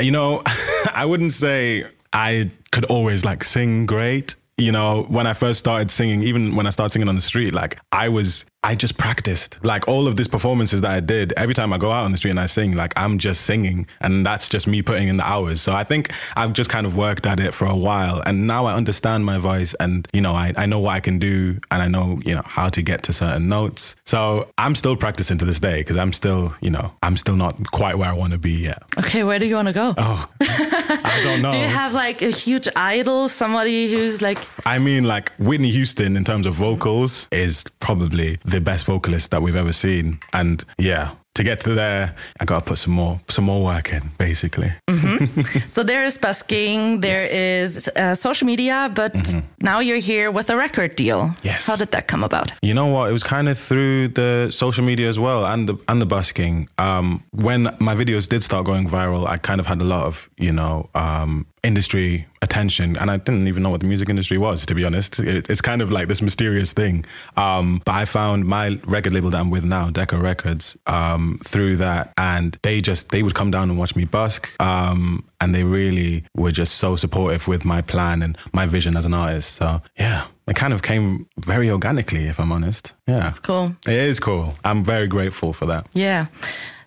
You 0.00 0.10
know, 0.10 0.42
I 0.94 1.06
wouldn't 1.06 1.32
say 1.32 1.86
I 2.12 2.50
could 2.70 2.84
always 2.86 3.24
like 3.24 3.42
sing 3.44 3.86
great. 3.86 4.34
You 4.60 4.72
know, 4.72 5.04
when 5.08 5.26
I 5.26 5.32
first 5.32 5.58
started 5.58 5.90
singing, 5.90 6.22
even 6.22 6.54
when 6.54 6.66
I 6.66 6.70
started 6.70 6.92
singing 6.92 7.08
on 7.08 7.14
the 7.14 7.22
street, 7.22 7.54
like 7.54 7.78
I 7.92 8.10
was, 8.10 8.44
I 8.62 8.74
just 8.74 8.98
practiced. 8.98 9.58
Like 9.64 9.88
all 9.88 10.06
of 10.06 10.16
these 10.16 10.28
performances 10.28 10.82
that 10.82 10.90
I 10.90 11.00
did, 11.00 11.32
every 11.38 11.54
time 11.54 11.72
I 11.72 11.78
go 11.78 11.90
out 11.90 12.04
on 12.04 12.10
the 12.10 12.18
street 12.18 12.32
and 12.32 12.40
I 12.40 12.44
sing, 12.44 12.76
like 12.76 12.92
I'm 12.94 13.18
just 13.18 13.46
singing. 13.46 13.86
And 14.02 14.24
that's 14.26 14.50
just 14.50 14.66
me 14.66 14.82
putting 14.82 15.08
in 15.08 15.16
the 15.16 15.26
hours. 15.26 15.62
So 15.62 15.74
I 15.74 15.82
think 15.82 16.12
I've 16.36 16.52
just 16.52 16.68
kind 16.68 16.86
of 16.86 16.94
worked 16.94 17.26
at 17.26 17.40
it 17.40 17.54
for 17.54 17.64
a 17.64 17.74
while. 17.74 18.22
And 18.26 18.46
now 18.46 18.66
I 18.66 18.74
understand 18.74 19.24
my 19.24 19.38
voice 19.38 19.74
and, 19.80 20.06
you 20.12 20.20
know, 20.20 20.32
I, 20.32 20.52
I 20.58 20.66
know 20.66 20.80
what 20.80 20.90
I 20.90 21.00
can 21.00 21.18
do 21.18 21.58
and 21.70 21.82
I 21.82 21.88
know, 21.88 22.20
you 22.22 22.34
know, 22.34 22.42
how 22.44 22.68
to 22.68 22.82
get 22.82 23.02
to 23.04 23.14
certain 23.14 23.48
notes. 23.48 23.96
So 24.04 24.50
I'm 24.58 24.74
still 24.74 24.94
practicing 24.94 25.38
to 25.38 25.46
this 25.46 25.58
day 25.58 25.80
because 25.80 25.96
I'm 25.96 26.12
still, 26.12 26.52
you 26.60 26.70
know, 26.70 26.92
I'm 27.02 27.16
still 27.16 27.36
not 27.36 27.70
quite 27.70 27.96
where 27.96 28.10
I 28.10 28.12
want 28.12 28.34
to 28.34 28.38
be 28.38 28.52
yet. 28.52 28.82
Okay, 28.98 29.22
where 29.24 29.38
do 29.38 29.46
you 29.46 29.54
want 29.54 29.68
to 29.68 29.74
go? 29.74 29.94
Oh, 29.96 30.28
I 30.90 31.20
don't 31.22 31.42
know. 31.42 31.50
Do 31.52 31.58
you 31.58 31.68
have 31.68 31.92
like 31.92 32.22
a 32.22 32.30
huge 32.30 32.68
idol, 32.76 33.28
somebody 33.28 33.90
who's 33.92 34.20
like, 34.20 34.38
I 34.66 34.78
mean, 34.78 35.04
like 35.04 35.32
Whitney 35.38 35.70
Houston, 35.70 36.16
in 36.16 36.24
terms 36.24 36.46
of 36.46 36.54
vocals, 36.54 37.28
is 37.30 37.64
probably 37.78 38.38
the 38.44 38.60
best 38.60 38.86
vocalist 38.86 39.30
that 39.30 39.42
we've 39.42 39.56
ever 39.56 39.72
seen. 39.72 40.18
And 40.32 40.64
yeah, 40.78 41.12
to 41.34 41.44
get 41.44 41.60
to 41.60 41.74
there, 41.74 42.14
I 42.40 42.44
got 42.44 42.60
to 42.60 42.64
put 42.66 42.78
some 42.78 42.92
more, 42.92 43.20
some 43.28 43.44
more 43.44 43.64
work 43.64 43.92
in, 43.92 44.10
basically. 44.18 44.72
so 45.68 45.82
there 45.82 46.04
is 46.04 46.18
busking, 46.18 47.00
there 47.00 47.26
is 47.30 47.88
uh, 47.88 48.14
social 48.14 48.46
media, 48.46 48.90
but 48.94 49.14
now 49.60 49.78
you're 49.78 49.98
here 49.98 50.30
with 50.30 50.50
a 50.50 50.56
record 50.56 50.96
deal. 50.96 51.20
Mm-hmm. 51.20 51.46
Yes. 51.46 51.66
How 51.66 51.76
did 51.76 51.92
that 51.92 52.08
come 52.08 52.24
about? 52.24 52.52
You 52.62 52.74
know 52.74 52.86
what? 52.86 53.10
It 53.10 53.12
was 53.12 53.22
kind 53.22 53.48
of 53.48 53.58
through 53.58 54.08
the 54.08 54.50
social 54.50 54.84
media 54.84 55.08
as 55.08 55.18
well 55.18 55.46
and 55.46 55.68
the 55.68 55.76
and 55.88 56.00
the 56.00 56.06
busking. 56.06 56.68
Um, 56.78 57.22
when 57.30 57.64
my 57.80 57.94
videos 57.94 58.28
did 58.28 58.42
start 58.42 58.66
going 58.66 58.88
viral, 58.88 59.28
I 59.28 59.38
kind 59.38 59.60
of 59.60 59.66
had 59.66 59.80
a 59.80 59.84
lot 59.84 60.06
of 60.06 60.28
you 60.36 60.52
know 60.52 60.88
um, 60.94 61.46
industry 61.62 62.26
attention, 62.42 62.96
and 62.96 63.10
I 63.10 63.18
didn't 63.18 63.46
even 63.48 63.62
know 63.62 63.70
what 63.70 63.80
the 63.80 63.86
music 63.86 64.08
industry 64.08 64.38
was. 64.38 64.64
To 64.66 64.74
be 64.74 64.84
honest, 64.84 65.18
it, 65.18 65.48
it's 65.50 65.60
kind 65.60 65.82
of 65.82 65.90
like 65.90 66.08
this 66.08 66.22
mysterious 66.22 66.72
thing. 66.72 67.04
Um, 67.36 67.82
but 67.84 67.92
I 67.94 68.04
found 68.06 68.46
my 68.46 68.80
record 68.86 69.12
label 69.12 69.30
that 69.30 69.38
I'm 69.40 69.50
with 69.50 69.64
now, 69.64 69.90
Decca 69.90 70.16
Records, 70.16 70.76
um, 70.86 71.38
through 71.44 71.76
that, 71.76 72.12
and 72.16 72.56
they 72.62 72.80
just 72.80 73.10
they 73.10 73.22
would 73.22 73.34
come 73.34 73.50
down 73.50 73.68
and 73.70 73.78
watch 73.78 73.94
me 73.96 74.04
busk. 74.04 74.50
Um, 74.60 75.24
and 75.42 75.54
they 75.54 75.64
really 75.64 76.24
were 76.36 76.50
just 76.52 76.76
so 76.76 76.96
supportive 76.96 77.48
with 77.48 77.64
my 77.64 77.80
plan 77.82 78.22
and 78.22 78.36
my 78.52 78.66
vision 78.66 78.96
as 78.96 79.04
an 79.04 79.14
artist. 79.14 79.56
So 79.56 79.80
yeah, 79.98 80.26
it 80.46 80.54
kind 80.56 80.72
of 80.72 80.82
came 80.82 81.26
very 81.38 81.70
organically, 81.70 82.26
if 82.26 82.38
I'm 82.38 82.52
honest. 82.52 82.94
Yeah, 83.06 83.28
It's 83.30 83.38
Cool. 83.38 83.74
it 83.86 83.94
is 83.94 84.20
cool. 84.20 84.54
I'm 84.64 84.84
very 84.84 85.06
grateful 85.08 85.52
for 85.52 85.66
that. 85.66 85.86
Yeah. 85.94 86.26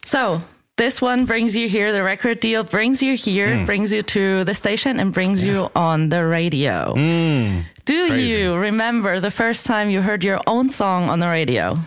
So 0.06 0.42
this 0.78 1.02
one 1.02 1.25
brings 1.25 1.56
you 1.56 1.68
here. 1.70 1.92
The 1.92 2.04
record 2.04 2.40
deal 2.40 2.64
brings 2.64 3.02
you 3.02 3.16
here, 3.16 3.58
Hmm. 3.60 3.66
brings 3.66 3.92
you 3.92 4.02
to 4.02 4.44
the 4.44 4.54
station, 4.56 5.00
and 5.00 5.14
brings 5.14 5.44
you 5.44 5.70
on 5.75 6.10
the 6.10 6.25
radio. 6.25 6.94
Do 6.96 7.00
Hmm. 7.00 8.08
Crazy. 8.10 8.24
you 8.30 8.56
remember 8.56 9.20
the 9.20 9.31
first 9.31 9.66
time 9.66 9.90
you 9.90 10.02
heard 10.02 10.24
your 10.24 10.40
own 10.48 10.70
song 10.70 11.10
on 11.10 11.20
the 11.20 11.28
radio? 11.28 11.78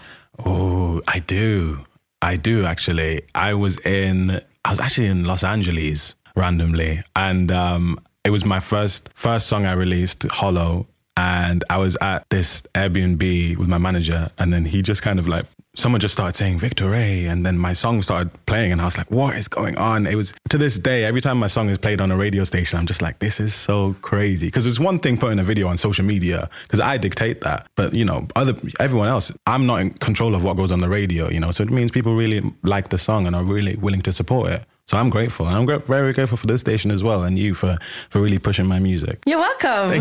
Oh, 0.45 1.01
I 1.09 1.21
do. 1.21 1.85
I 2.23 2.37
do 2.37 2.65
actually. 2.65 3.23
I 3.35 3.55
was 3.55 3.79
in. 3.87 4.41
I 4.65 4.71
was 4.71 4.81
actually 4.81 5.07
in 5.07 5.25
Los 5.25 5.45
Angeles 5.45 6.15
randomly, 6.35 7.03
and 7.15 7.51
um, 7.53 7.99
it 8.25 8.31
was 8.31 8.45
my 8.45 8.61
first 8.61 9.09
first 9.15 9.47
song 9.47 9.65
I 9.67 9.73
released, 9.73 10.25
Hollow. 10.31 10.87
And 11.19 11.65
I 11.71 11.79
was 11.79 11.97
at 12.03 12.29
this 12.29 12.63
Airbnb 12.75 13.57
with 13.57 13.69
my 13.69 13.79
manager, 13.79 14.31
and 14.39 14.53
then 14.53 14.67
he 14.67 14.83
just 14.83 15.01
kind 15.01 15.19
of 15.19 15.27
like 15.27 15.47
someone 15.77 16.01
just 16.01 16.15
started 16.15 16.37
saying 16.37 16.59
Victor 16.59 16.91
Ray, 16.91 17.27
and 17.27 17.45
then 17.47 17.59
my 17.59 17.73
song 17.73 18.03
started 18.03 18.31
playing, 18.47 18.73
and 18.73 18.81
I 18.81 18.85
was 18.85 18.99
like, 18.99 19.11
"What 19.11 19.37
is 19.37 19.49
going 19.49 19.77
on?" 19.77 20.07
It 20.07 20.17
was 20.17 20.35
to 20.49 20.59
this 20.59 20.79
day, 20.79 21.05
every 21.05 21.21
time 21.21 21.39
my 21.39 21.47
song 21.47 21.69
is 21.69 21.79
played 21.79 22.01
on 22.01 22.11
a 22.11 22.17
radio 22.17 22.45
station, 22.45 22.79
I'm 22.79 22.87
just 22.87 23.03
like, 23.03 23.19
"This 23.19 23.41
is 23.41 23.55
so 23.55 23.95
crazy." 24.03 24.49
Because 24.49 24.67
it's 24.67 24.81
one 24.81 24.99
thing 24.99 25.17
putting 25.17 25.39
a 25.39 25.45
video 25.45 25.69
on 25.69 25.77
social 25.79 26.05
media, 26.05 26.49
because 26.63 26.81
I 26.81 26.97
dictate 26.99 27.43
that, 27.43 27.67
but 27.77 27.95
you 27.95 28.05
know, 28.05 28.27
other 28.35 28.55
everyone 28.81 29.09
else, 29.09 29.33
I'm 29.47 29.67
not 29.67 29.81
in 29.81 29.91
control 29.91 30.35
of 30.35 30.43
what 30.43 30.57
goes 30.57 30.73
on 30.73 30.79
the 30.79 30.89
radio, 30.89 31.31
you 31.31 31.41
know. 31.41 31.51
So 31.51 31.63
it 31.63 31.71
means 31.71 31.91
people 31.91 32.15
really 32.17 32.43
like 32.63 32.89
the 32.89 32.99
song 32.99 33.27
and 33.27 33.37
are 33.37 33.45
really 33.45 33.77
willing 33.77 34.03
to 34.03 34.13
support 34.13 34.51
it. 34.51 34.65
So 34.89 34.97
I'm 34.97 35.11
grateful, 35.11 35.47
I'm 35.47 35.67
very 35.67 36.13
grateful 36.13 36.39
for 36.39 36.47
this 36.47 36.61
station 36.61 36.93
as 36.93 37.03
well, 37.03 37.25
and 37.25 37.37
you 37.37 37.55
for 37.55 37.77
for 38.09 38.21
really 38.21 38.39
pushing 38.39 38.67
my 38.67 38.79
music. 38.79 39.19
You're 39.27 39.41
welcome. 39.41 40.01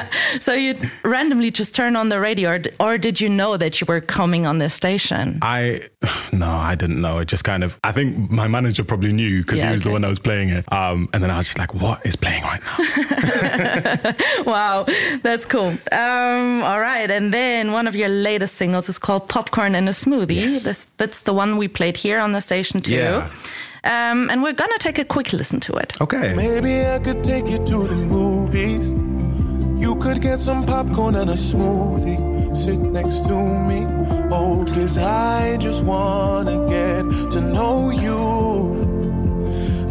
so 0.40 0.52
you 0.52 0.78
randomly 1.04 1.50
just 1.50 1.74
turned 1.74 1.96
on 1.96 2.10
the 2.10 2.20
radio, 2.20 2.50
or, 2.50 2.60
or 2.78 2.98
did 2.98 3.18
you 3.18 3.30
know 3.30 3.56
that 3.56 3.80
you 3.80 3.86
were 3.88 4.02
coming 4.02 4.44
on 4.44 4.58
this 4.58 4.74
station? 4.74 5.38
I 5.40 5.88
no, 6.34 6.50
I 6.50 6.74
didn't 6.74 7.00
know. 7.00 7.16
It 7.16 7.28
just 7.28 7.44
kind 7.44 7.64
of. 7.64 7.80
I 7.82 7.92
think 7.92 8.30
my 8.30 8.46
manager 8.46 8.84
probably 8.84 9.14
knew 9.14 9.40
because 9.40 9.60
Yeah, 9.60 9.68
he 9.68 9.72
was 9.72 9.84
the 9.84 9.90
one 9.90 10.02
that 10.02 10.08
was 10.08 10.18
playing 10.18 10.50
it. 10.50 10.70
Um, 10.70 11.08
and 11.14 11.22
then 11.22 11.30
I 11.30 11.38
was 11.38 11.46
just 11.46 11.58
like, 11.58 11.72
"What 11.72 12.04
is 12.04 12.14
playing 12.14 12.42
right 12.42 12.60
now?" 12.60 14.42
wow, 14.44 14.84
that's 15.22 15.46
cool. 15.46 15.68
Um, 15.92 16.62
all 16.62 16.80
right, 16.80 17.10
and 17.10 17.32
then 17.32 17.72
one 17.72 17.88
of 17.88 17.96
your 17.96 18.10
latest 18.10 18.56
singles 18.56 18.90
is 18.90 18.98
called 18.98 19.30
"Popcorn 19.30 19.74
and 19.74 19.88
a 19.88 19.92
Smoothie." 19.92 20.34
Yes. 20.34 20.62
This, 20.64 20.88
that's 20.98 21.22
the 21.22 21.32
one 21.32 21.56
we 21.56 21.68
played 21.68 21.96
here 21.96 22.20
on 22.20 22.32
the 22.32 22.42
station 22.42 22.82
too. 22.82 22.96
Yeah. 22.96 23.30
Um, 23.86 24.30
and 24.30 24.42
we're 24.42 24.52
gonna 24.52 24.78
take 24.78 24.98
a 24.98 25.04
quick 25.04 25.32
listen 25.32 25.60
to 25.60 25.72
it. 25.74 26.00
Okay. 26.00 26.34
Maybe 26.34 26.84
I 26.84 26.98
could 26.98 27.22
take 27.22 27.46
you 27.46 27.58
to 27.58 27.78
the 27.86 27.94
movies. 27.94 28.90
You 29.80 29.94
could 29.96 30.20
get 30.20 30.40
some 30.40 30.66
popcorn 30.66 31.14
and 31.14 31.30
a 31.30 31.34
smoothie. 31.34 32.18
Sit 32.56 32.80
next 32.80 33.20
to 33.28 33.36
me. 33.68 33.86
Oh, 34.30 34.64
cause 34.74 34.98
I 34.98 35.56
just 35.58 35.84
wanna 35.84 36.58
get 36.68 37.30
to 37.32 37.40
know 37.40 37.90
you. 37.90 38.82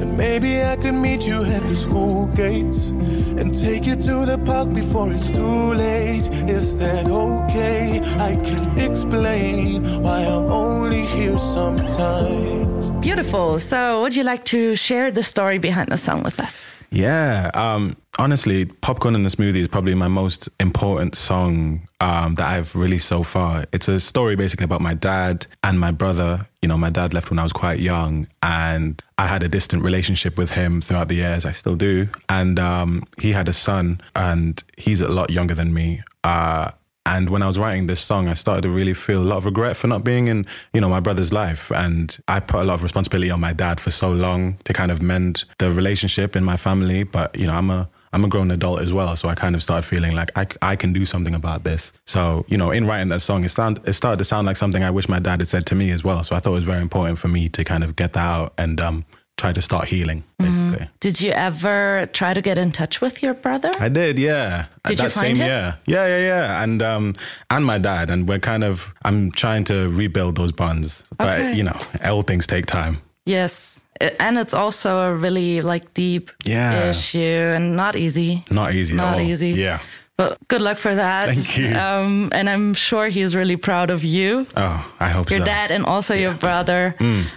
And 0.01 0.17
maybe 0.17 0.61
I 0.61 0.75
could 0.75 0.95
meet 0.95 1.25
you 1.25 1.45
at 1.45 1.63
the 1.69 1.75
school 1.75 2.27
gates. 2.35 2.91
and 3.37 3.53
take 3.53 3.85
you 3.85 3.95
to 3.95 4.25
the 4.25 4.37
park 4.45 4.73
before 4.73 5.11
it's 5.11 5.29
too 5.29 5.73
late. 5.73 6.25
Is 6.49 6.77
that 6.77 7.05
okay? 7.05 7.99
I 8.29 8.35
can 8.47 8.79
explain 8.79 9.83
why 10.01 10.19
I'm 10.21 10.45
only 10.61 10.74
here 11.05 11.37
sometimes. 11.37 12.89
Beautiful. 13.01 13.59
So, 13.59 14.01
would 14.01 14.15
you 14.15 14.23
like 14.23 14.45
to 14.45 14.75
share 14.75 15.11
the 15.11 15.23
story 15.23 15.57
behind 15.57 15.89
the 15.89 15.97
song 15.97 16.23
with 16.23 16.39
us? 16.39 16.83
Yeah. 16.91 17.51
Um, 17.53 17.95
honestly, 18.19 18.65
Popcorn 18.65 19.15
and 19.15 19.25
the 19.25 19.29
Smoothie 19.29 19.57
is 19.57 19.67
probably 19.67 19.95
my 19.95 20.07
most 20.07 20.49
important 20.59 21.15
song 21.15 21.87
um, 21.99 22.35
that 22.35 22.47
I've 22.47 22.75
released 22.75 23.07
so 23.07 23.23
far. 23.23 23.65
It's 23.71 23.87
a 23.87 23.99
story 23.99 24.35
basically 24.35 24.63
about 24.63 24.81
my 24.81 24.93
dad 24.93 25.47
and 25.63 25.79
my 25.79 25.91
brother. 25.91 26.47
You 26.61 26.69
know, 26.69 26.77
my 26.77 26.89
dad 26.89 27.13
left 27.13 27.29
when 27.29 27.39
I 27.39 27.43
was 27.43 27.53
quite 27.53 27.79
young, 27.79 28.27
and 28.41 29.01
I 29.17 29.27
had 29.27 29.43
a 29.43 29.47
distant 29.47 29.83
relationship 29.83 30.37
with 30.37 30.51
him 30.51 30.81
throughout 30.81 31.09
the 31.09 31.15
years. 31.15 31.45
I 31.45 31.51
still 31.51 31.75
do. 31.75 32.07
And 32.29 32.59
um, 32.59 33.03
he 33.19 33.33
had 33.33 33.47
a 33.47 33.53
son, 33.53 34.01
and 34.15 34.63
he's 34.77 35.01
a 35.01 35.09
lot 35.09 35.29
younger 35.29 35.53
than 35.53 35.73
me. 35.73 36.01
Uh, 36.23 36.71
and 37.05 37.29
when 37.29 37.43
I 37.43 37.47
was 37.47 37.59
writing 37.59 37.85
this 37.87 37.99
song, 37.99 38.27
I 38.27 38.33
started 38.33 38.63
to 38.63 38.69
really 38.69 38.95
feel 38.95 39.21
a 39.21 39.23
lot 39.23 39.37
of 39.37 39.45
regret 39.45 39.77
for 39.77 39.87
not 39.87 40.03
being 40.03 40.27
in, 40.27 40.47
you 40.73 40.81
know, 40.81 40.89
my 40.89 40.99
brother's 40.99 41.31
life. 41.31 41.71
And 41.71 42.17
I 42.27 42.39
put 42.39 42.61
a 42.61 42.63
lot 42.63 42.73
of 42.75 42.83
responsibility 42.83 43.29
on 43.29 43.39
my 43.39 43.53
dad 43.53 43.79
for 43.79 43.91
so 43.91 44.11
long 44.11 44.57
to 44.63 44.73
kind 44.73 44.91
of 44.91 45.01
mend 45.01 45.45
the 45.59 45.71
relationship 45.71 46.35
in 46.35 46.43
my 46.43 46.57
family. 46.57 47.03
But, 47.03 47.35
you 47.37 47.45
know, 47.45 47.53
I'm 47.53 47.69
a 47.69 47.89
I'm 48.15 48.23
a 48.23 48.29
grown 48.29 48.49
adult 48.49 48.79
as 48.79 48.93
well, 48.93 49.17
so 49.17 49.27
I 49.27 49.35
kind 49.35 49.55
of 49.55 49.61
started 49.61 49.85
feeling 49.85 50.15
like 50.15 50.31
I, 50.37 50.47
I 50.61 50.77
can 50.77 50.93
do 50.93 51.03
something 51.05 51.35
about 51.35 51.65
this. 51.65 51.91
So 52.05 52.45
you 52.47 52.55
know, 52.55 52.71
in 52.71 52.87
writing 52.87 53.09
that 53.09 53.19
song, 53.19 53.43
it 53.43 53.49
sound 53.49 53.81
it 53.83 53.91
started 53.91 54.19
to 54.19 54.23
sound 54.23 54.47
like 54.47 54.55
something 54.55 54.81
I 54.81 54.89
wish 54.89 55.09
my 55.09 55.19
dad 55.19 55.41
had 55.41 55.49
said 55.49 55.65
to 55.65 55.75
me 55.75 55.91
as 55.91 56.01
well. 56.05 56.23
So 56.23 56.33
I 56.33 56.39
thought 56.39 56.51
it 56.51 56.53
was 56.53 56.63
very 56.63 56.81
important 56.81 57.17
for 57.17 57.27
me 57.27 57.49
to 57.49 57.65
kind 57.65 57.83
of 57.83 57.97
get 57.97 58.13
that 58.13 58.25
out 58.25 58.53
and 58.57 58.79
um, 58.79 59.05
try 59.37 59.51
to 59.53 59.61
start 59.61 59.87
healing, 59.87 60.23
basically. 60.39 60.87
Did 60.99 61.19
you 61.21 61.31
ever 61.31 62.07
try 62.13 62.33
to 62.33 62.41
get 62.41 62.57
in 62.57 62.71
touch 62.71 63.01
with 63.01 63.21
your 63.21 63.33
brother? 63.33 63.71
I 63.79 63.89
did, 63.89 64.17
yeah. 64.17 64.65
Did 64.87 64.97
that 64.97 65.03
you 65.03 65.09
find 65.09 65.13
same 65.13 65.35
him? 65.35 65.47
year. 65.47 65.77
Yeah, 65.85 66.07
yeah, 66.07 66.19
yeah. 66.27 66.63
And 66.63 66.81
um 66.81 67.13
and 67.49 67.65
my 67.65 67.77
dad. 67.77 68.09
And 68.09 68.27
we're 68.29 68.39
kind 68.39 68.63
of 68.63 68.93
I'm 69.03 69.31
trying 69.31 69.63
to 69.65 69.89
rebuild 69.89 70.35
those 70.37 70.51
bonds. 70.53 71.03
But 71.17 71.39
Okay. 71.39 71.53
you 71.57 71.63
know, 71.63 71.77
all 72.03 72.21
things 72.21 72.47
take 72.47 72.65
time. 72.65 72.97
Yes. 73.25 73.81
And 74.19 74.37
it's 74.37 74.53
also 74.53 74.99
a 74.99 75.13
really 75.13 75.61
like 75.61 75.93
deep 75.93 76.31
Yeah. 76.43 76.89
issue 76.89 77.53
and 77.55 77.75
not 77.75 77.95
easy. 77.95 78.43
Not 78.51 78.73
easy. 78.73 78.93
Not 78.95 79.19
easy. 79.21 79.51
Yeah. 79.51 79.79
But 80.17 80.37
good 80.47 80.61
luck 80.61 80.77
for 80.77 80.95
that. 80.95 81.35
Thank 81.35 81.57
you. 81.57 81.75
Um, 81.75 82.29
and 82.31 82.49
I'm 82.49 82.73
sure 82.73 83.07
he's 83.09 83.35
really 83.35 83.57
proud 83.57 83.89
of 83.91 84.01
you, 84.03 84.47
Oh, 84.55 84.93
I 84.99 85.09
hope 85.09 85.27
so. 85.27 85.35
your 85.35 85.41
so. 85.45 85.51
dad, 85.51 85.71
and 85.71 85.85
also 85.85 86.13
your 86.13 86.33
brother. 86.33 86.95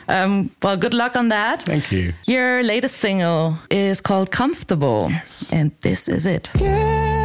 Um, 0.08 0.50
well, 0.62 0.76
good 0.76 0.94
luck 0.94 1.16
on 1.16 1.28
that. 1.28 1.62
Thank 1.64 1.90
you. 1.90 2.12
Your 2.26 2.62
latest 2.62 2.96
single 2.98 3.58
is 3.68 4.00
called 4.00 4.30
Comfortable. 4.30 5.08
Yes. 5.10 5.52
And 5.52 5.72
this 5.80 6.08
is 6.08 6.24
it. 6.24 6.50
Get 6.54 7.17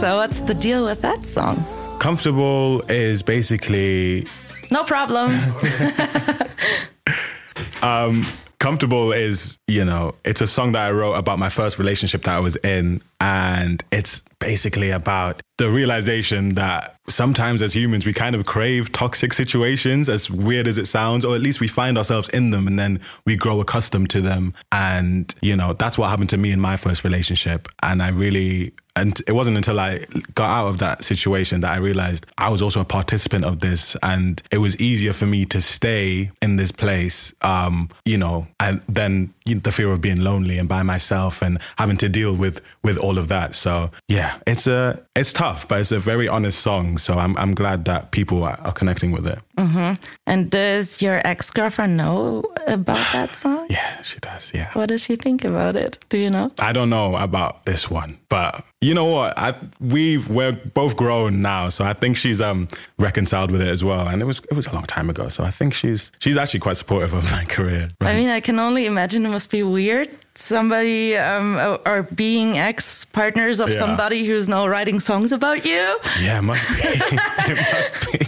So, 0.00 0.16
what's 0.16 0.40
the 0.40 0.54
deal 0.54 0.86
with 0.86 1.02
that 1.02 1.24
song? 1.24 1.62
Comfortable 1.98 2.80
is 2.88 3.22
basically 3.22 4.26
No 4.70 4.82
problem. 4.82 5.30
Um, 7.82 8.24
comfortable 8.58 9.10
is, 9.12 9.58
you 9.66 9.84
know, 9.84 10.14
it's 10.22 10.42
a 10.42 10.46
song 10.46 10.72
that 10.72 10.86
I 10.86 10.90
wrote 10.90 11.14
about 11.14 11.38
my 11.38 11.48
first 11.48 11.78
relationship 11.78 12.22
that 12.24 12.36
I 12.36 12.40
was 12.40 12.56
in. 12.56 13.00
And 13.20 13.82
it's 13.90 14.20
basically 14.38 14.90
about 14.90 15.40
the 15.56 15.70
realization 15.70 16.54
that 16.54 16.96
sometimes 17.08 17.62
as 17.62 17.74
humans, 17.74 18.04
we 18.04 18.12
kind 18.12 18.36
of 18.36 18.44
crave 18.44 18.92
toxic 18.92 19.32
situations, 19.32 20.10
as 20.10 20.30
weird 20.30 20.66
as 20.66 20.76
it 20.76 20.86
sounds, 20.86 21.24
or 21.24 21.34
at 21.34 21.40
least 21.40 21.60
we 21.60 21.68
find 21.68 21.96
ourselves 21.96 22.28
in 22.30 22.50
them 22.50 22.66
and 22.66 22.78
then 22.78 23.00
we 23.24 23.34
grow 23.34 23.60
accustomed 23.60 24.10
to 24.10 24.20
them. 24.20 24.52
And, 24.72 25.34
you 25.40 25.56
know, 25.56 25.72
that's 25.72 25.96
what 25.96 26.10
happened 26.10 26.30
to 26.30 26.38
me 26.38 26.52
in 26.52 26.60
my 26.60 26.76
first 26.76 27.02
relationship. 27.02 27.66
And 27.82 28.02
I 28.02 28.10
really, 28.10 28.74
and 29.00 29.18
it 29.26 29.32
wasn't 29.32 29.56
until 29.56 29.80
I 29.80 30.04
got 30.34 30.50
out 30.50 30.68
of 30.68 30.78
that 30.78 31.04
situation 31.04 31.60
that 31.60 31.72
I 31.72 31.78
realized 31.78 32.26
I 32.36 32.50
was 32.50 32.60
also 32.60 32.80
a 32.80 32.84
participant 32.84 33.46
of 33.46 33.60
this. 33.60 33.96
And 34.02 34.42
it 34.50 34.58
was 34.58 34.78
easier 34.78 35.14
for 35.14 35.24
me 35.24 35.46
to 35.46 35.60
stay 35.62 36.30
in 36.42 36.56
this 36.56 36.70
place, 36.70 37.32
um, 37.40 37.88
you 38.04 38.18
know, 38.18 38.46
and 38.60 38.82
then 38.88 39.32
the 39.54 39.72
fear 39.72 39.90
of 39.90 40.00
being 40.00 40.20
lonely 40.20 40.58
and 40.58 40.68
by 40.68 40.82
myself 40.82 41.42
and 41.42 41.58
having 41.78 41.96
to 41.98 42.08
deal 42.08 42.34
with 42.36 42.60
with 42.82 42.96
all 42.96 43.18
of 43.18 43.28
that. 43.28 43.54
So 43.54 43.90
yeah, 44.08 44.38
it's 44.46 44.66
a 44.66 45.00
it's 45.14 45.32
tough, 45.32 45.68
but 45.68 45.80
it's 45.80 45.92
a 45.92 45.98
very 45.98 46.28
honest 46.28 46.60
song. 46.60 46.98
So 46.98 47.14
I'm 47.14 47.36
I'm 47.36 47.54
glad 47.54 47.84
that 47.86 48.10
people 48.10 48.42
are, 48.44 48.58
are 48.64 48.72
connecting 48.72 49.12
with 49.12 49.26
it. 49.26 49.38
and 50.26 50.50
does 50.50 51.02
your 51.02 51.20
ex 51.26 51.50
girlfriend 51.50 51.96
know 51.96 52.42
about 52.66 53.04
that 53.12 53.36
song? 53.42 53.66
Yeah, 53.68 54.02
she 54.02 54.18
does. 54.20 54.52
Yeah. 54.54 54.70
What 54.72 54.86
does 54.88 55.02
she 55.04 55.16
think 55.16 55.44
about 55.44 55.76
it? 55.76 55.98
Do 56.08 56.18
you 56.18 56.30
know? 56.30 56.50
I 56.58 56.72
don't 56.72 56.90
know 56.90 57.16
about 57.16 57.64
this 57.66 57.90
one, 57.90 58.18
but 58.28 58.64
you 58.80 58.94
know 58.94 59.04
what? 59.04 59.36
I 59.38 59.54
we 59.80 60.18
we're 60.18 60.52
both 60.52 60.96
grown 60.96 61.42
now, 61.42 61.68
so 61.68 61.84
I 61.84 61.92
think 61.92 62.16
she's 62.16 62.40
um 62.40 62.68
reconciled 62.98 63.50
with 63.50 63.60
it 63.60 63.68
as 63.68 63.84
well. 63.84 64.08
And 64.08 64.22
it 64.22 64.24
was 64.24 64.38
it 64.50 64.54
was 64.54 64.66
a 64.66 64.72
long 64.72 64.84
time 64.84 65.10
ago, 65.10 65.28
so 65.28 65.44
I 65.44 65.50
think 65.50 65.74
she's 65.74 66.10
she's 66.20 66.36
actually 66.36 66.60
quite 66.60 66.76
supportive 66.78 67.12
of 67.14 67.24
my 67.30 67.44
career. 67.44 67.90
I 68.00 68.14
mean, 68.14 68.28
I 68.30 68.40
can 68.40 68.58
only 68.58 68.86
imagine 68.86 69.26
it 69.26 69.30
must 69.40 69.50
be 69.50 69.62
weird. 69.62 70.08
Somebody 70.34 71.16
um, 71.16 71.56
or- 71.56 71.80
or 71.88 72.02
being 72.14 72.58
ex 72.58 73.06
partners 73.06 73.58
of 73.58 73.70
Yeah. 73.70 73.78
somebody 73.78 74.26
who's 74.26 74.48
now 74.50 74.66
writing 74.68 75.00
songs 75.00 75.32
about 75.32 75.64
you. 75.64 75.98
Yeah, 76.20 76.38
it 76.40 76.42
must 76.42 76.68
be. 76.68 76.74
it 77.52 77.58
must 77.72 77.94
be. 78.12 78.18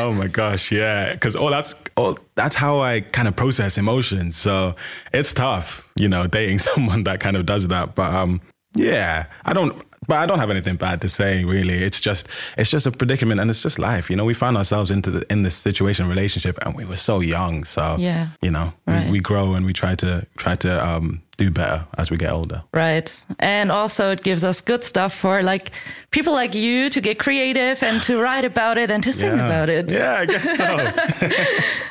oh 0.00 0.12
my 0.12 0.28
gosh, 0.28 0.72
yeah. 0.72 1.12
Because 1.12 1.36
oh, 1.36 1.50
that's 1.50 1.74
oh, 1.98 2.16
that's 2.36 2.56
how 2.56 2.80
I 2.80 3.00
kind 3.02 3.28
of 3.28 3.36
process 3.36 3.76
emotions. 3.76 4.34
So 4.36 4.76
it's 5.12 5.34
tough, 5.34 5.90
you 5.94 6.08
know, 6.08 6.26
dating 6.26 6.58
someone 6.68 7.04
that 7.04 7.20
kind 7.20 7.36
of 7.36 7.44
does 7.44 7.68
that. 7.68 7.94
But 7.94 8.14
um, 8.14 8.40
yeah, 8.74 9.26
I 9.44 9.52
don't. 9.52 9.76
But 10.06 10.18
I 10.18 10.26
don't 10.26 10.38
have 10.38 10.50
anything 10.50 10.76
bad 10.76 11.00
to 11.02 11.08
say, 11.08 11.44
really. 11.44 11.82
It's 11.82 12.00
just, 12.00 12.28
it's 12.56 12.70
just 12.70 12.86
a 12.86 12.90
predicament, 12.90 13.40
and 13.40 13.50
it's 13.50 13.62
just 13.62 13.78
life. 13.78 14.10
You 14.10 14.16
know, 14.16 14.24
we 14.24 14.34
found 14.34 14.56
ourselves 14.56 14.90
into 14.90 15.10
the, 15.10 15.32
in 15.32 15.42
this 15.42 15.54
situation, 15.56 16.08
relationship, 16.08 16.58
and 16.64 16.74
we 16.76 16.84
were 16.84 16.96
so 16.96 17.20
young. 17.20 17.64
So 17.64 17.96
Yeah. 17.98 18.28
you 18.42 18.50
know, 18.50 18.72
Right. 18.86 19.06
we, 19.06 19.12
we 19.12 19.20
grow 19.20 19.54
and 19.54 19.64
we 19.66 19.72
try 19.72 19.94
to 19.96 20.26
try 20.36 20.56
to 20.56 20.70
um, 20.88 21.22
do 21.36 21.50
better 21.50 21.86
as 21.98 22.10
we 22.10 22.16
get 22.16 22.32
older. 22.32 22.62
Right. 22.72 23.24
And 23.38 23.70
also, 23.72 24.10
it 24.10 24.22
gives 24.22 24.44
us 24.44 24.60
good 24.60 24.84
stuff 24.84 25.12
for 25.14 25.42
like 25.42 25.70
people 26.10 26.32
like 26.32 26.54
you 26.54 26.88
to 26.90 27.00
get 27.00 27.18
creative 27.18 27.82
and 27.82 28.02
to 28.04 28.20
write 28.20 28.44
about 28.44 28.78
it 28.78 28.90
and 28.90 29.02
to 29.04 29.12
sing 29.12 29.36
Yeah. 29.36 29.46
about 29.46 29.68
it. 29.68 29.92
Yeah, 29.92 30.14
I 30.20 30.26
guess 30.26 30.56
so. 30.56 30.64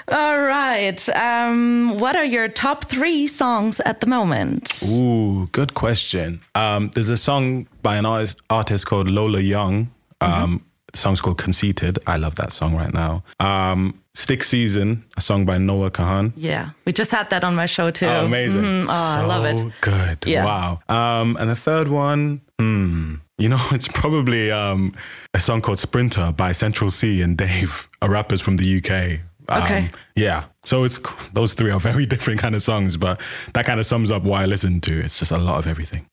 All 0.15 0.39
right. 0.41 1.09
Um, 1.09 1.97
what 1.99 2.15
are 2.15 2.25
your 2.25 2.47
top 2.47 2.85
three 2.85 3.27
songs 3.27 3.79
at 3.81 3.99
the 3.99 4.07
moment? 4.07 4.83
Ooh, 4.91 5.47
good 5.51 5.73
question. 5.73 6.41
Um, 6.55 6.89
there's 6.93 7.09
a 7.09 7.17
song 7.17 7.67
by 7.81 7.97
an 7.97 8.05
artist, 8.05 8.41
artist 8.49 8.85
called 8.85 9.09
Lola 9.09 9.39
Young. 9.39 9.91
Um, 10.21 10.63
The 10.91 10.97
song's 10.99 11.21
called 11.21 11.37
Conceited. 11.37 11.97
I 12.05 12.17
love 12.17 12.35
that 12.35 12.53
song 12.53 12.75
right 12.75 12.93
now. 12.93 13.23
Um, 13.39 13.99
Stick 14.15 14.43
Season, 14.43 15.03
a 15.17 15.21
song 15.21 15.43
by 15.45 15.57
Noah 15.57 15.89
Kahan. 15.89 16.33
Yeah, 16.35 16.69
we 16.85 16.93
just 16.93 17.09
had 17.11 17.29
that 17.31 17.43
on 17.43 17.55
my 17.55 17.65
show 17.65 17.89
too. 17.89 18.05
Oh, 18.05 18.25
amazing. 18.25 18.61
Mhm. 18.61 18.85
Oh, 18.87 19.21
I 19.21 19.25
love 19.25 19.45
it. 19.45 19.59
Good. 19.81 20.25
Yeah. 20.27 20.45
Wow. 20.45 20.79
Um, 20.87 21.35
and 21.39 21.49
the 21.49 21.55
third 21.55 21.87
one, 21.87 22.41
hmm, 22.59 23.15
you 23.39 23.49
know, 23.49 23.59
it's 23.71 23.87
probably 23.87 24.51
um, 24.51 24.93
a 25.33 25.39
song 25.39 25.61
called 25.61 25.79
Sprinter 25.79 26.31
by 26.31 26.51
Central 26.51 26.91
Cee 26.91 27.23
and 27.23 27.35
Dave, 27.35 27.89
are 28.03 28.09
rappers 28.09 28.39
from 28.39 28.57
the 28.57 28.77
UK. 28.77 29.19
Um, 29.49 29.63
Okay. 29.63 29.89
Yeah. 30.15 30.45
So 30.65 30.83
it's 30.85 30.99
those 31.33 31.55
three 31.55 31.71
are 31.71 31.79
very 31.79 32.05
different 32.13 32.39
kind 32.39 32.53
of 32.55 32.61
songs, 32.61 32.95
but 32.97 33.19
that 33.55 33.65
kind 33.65 33.79
of 33.79 33.85
sums 33.87 34.11
up 34.11 34.23
why 34.23 34.43
I 34.43 34.45
listen 34.45 34.79
to. 34.81 34.91
It's 35.03 35.17
just 35.19 35.31
a 35.31 35.37
lot 35.39 35.57
of 35.57 35.65
everything. 35.67 36.05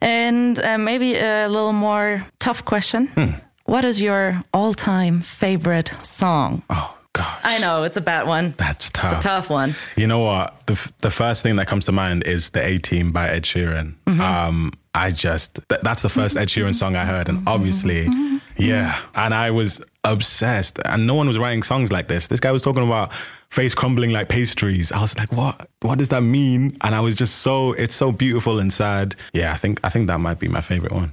And 0.00 0.58
uh, 0.60 0.78
maybe 0.78 1.16
a 1.16 1.48
little 1.48 1.72
more 1.72 2.24
tough 2.38 2.64
question. 2.64 3.08
Hmm. 3.08 3.30
What 3.64 3.84
is 3.84 4.00
your 4.00 4.42
all-time 4.54 5.20
favorite 5.20 5.92
song? 6.02 6.62
Oh 6.70 6.95
gosh. 7.16 7.40
I 7.42 7.58
know 7.58 7.82
it's 7.82 7.96
a 7.96 8.00
bad 8.00 8.26
one. 8.26 8.54
That's 8.56 8.90
tough. 8.90 9.16
It's 9.16 9.24
a 9.24 9.28
tough 9.28 9.50
one. 9.50 9.74
You 9.96 10.06
know 10.06 10.20
what? 10.20 10.66
The 10.66 10.74
f- 10.74 10.92
the 11.02 11.10
first 11.10 11.42
thing 11.42 11.56
that 11.56 11.66
comes 11.66 11.86
to 11.86 11.92
mind 11.92 12.24
is 12.24 12.50
the 12.50 12.64
A 12.64 12.78
Team 12.78 13.12
by 13.12 13.28
Ed 13.28 13.44
Sheeran. 13.44 13.94
Mm-hmm. 14.06 14.20
Um, 14.20 14.72
I 14.94 15.10
just 15.10 15.60
th- 15.68 15.80
that's 15.82 16.02
the 16.02 16.08
first 16.08 16.36
Ed 16.36 16.48
Sheeran 16.48 16.74
song 16.74 16.96
I 16.96 17.04
heard, 17.04 17.28
and 17.28 17.46
obviously, 17.46 18.06
mm-hmm. 18.06 18.36
Mm-hmm. 18.36 18.62
yeah. 18.62 18.98
And 19.14 19.34
I 19.34 19.50
was 19.50 19.82
obsessed. 20.06 20.78
And 20.84 21.06
no 21.06 21.14
one 21.14 21.26
was 21.26 21.38
writing 21.38 21.62
songs 21.62 21.92
like 21.92 22.08
this. 22.08 22.28
This 22.28 22.40
guy 22.40 22.52
was 22.52 22.62
talking 22.62 22.86
about 22.86 23.12
face 23.50 23.74
crumbling 23.74 24.12
like 24.12 24.28
pastries. 24.28 24.92
I 24.92 25.00
was 25.00 25.16
like, 25.18 25.32
what? 25.32 25.68
What 25.82 25.98
does 25.98 26.08
that 26.10 26.22
mean? 26.22 26.76
And 26.82 26.94
I 26.94 27.00
was 27.00 27.16
just 27.16 27.38
so, 27.38 27.72
it's 27.72 27.94
so 27.94 28.12
beautiful 28.12 28.58
and 28.58 28.72
sad. 28.72 29.16
Yeah, 29.32 29.52
I 29.52 29.56
think, 29.56 29.80
I 29.82 29.88
think 29.88 30.06
that 30.06 30.20
might 30.20 30.38
be 30.38 30.48
my 30.48 30.60
favorite 30.60 30.92
one. 30.92 31.12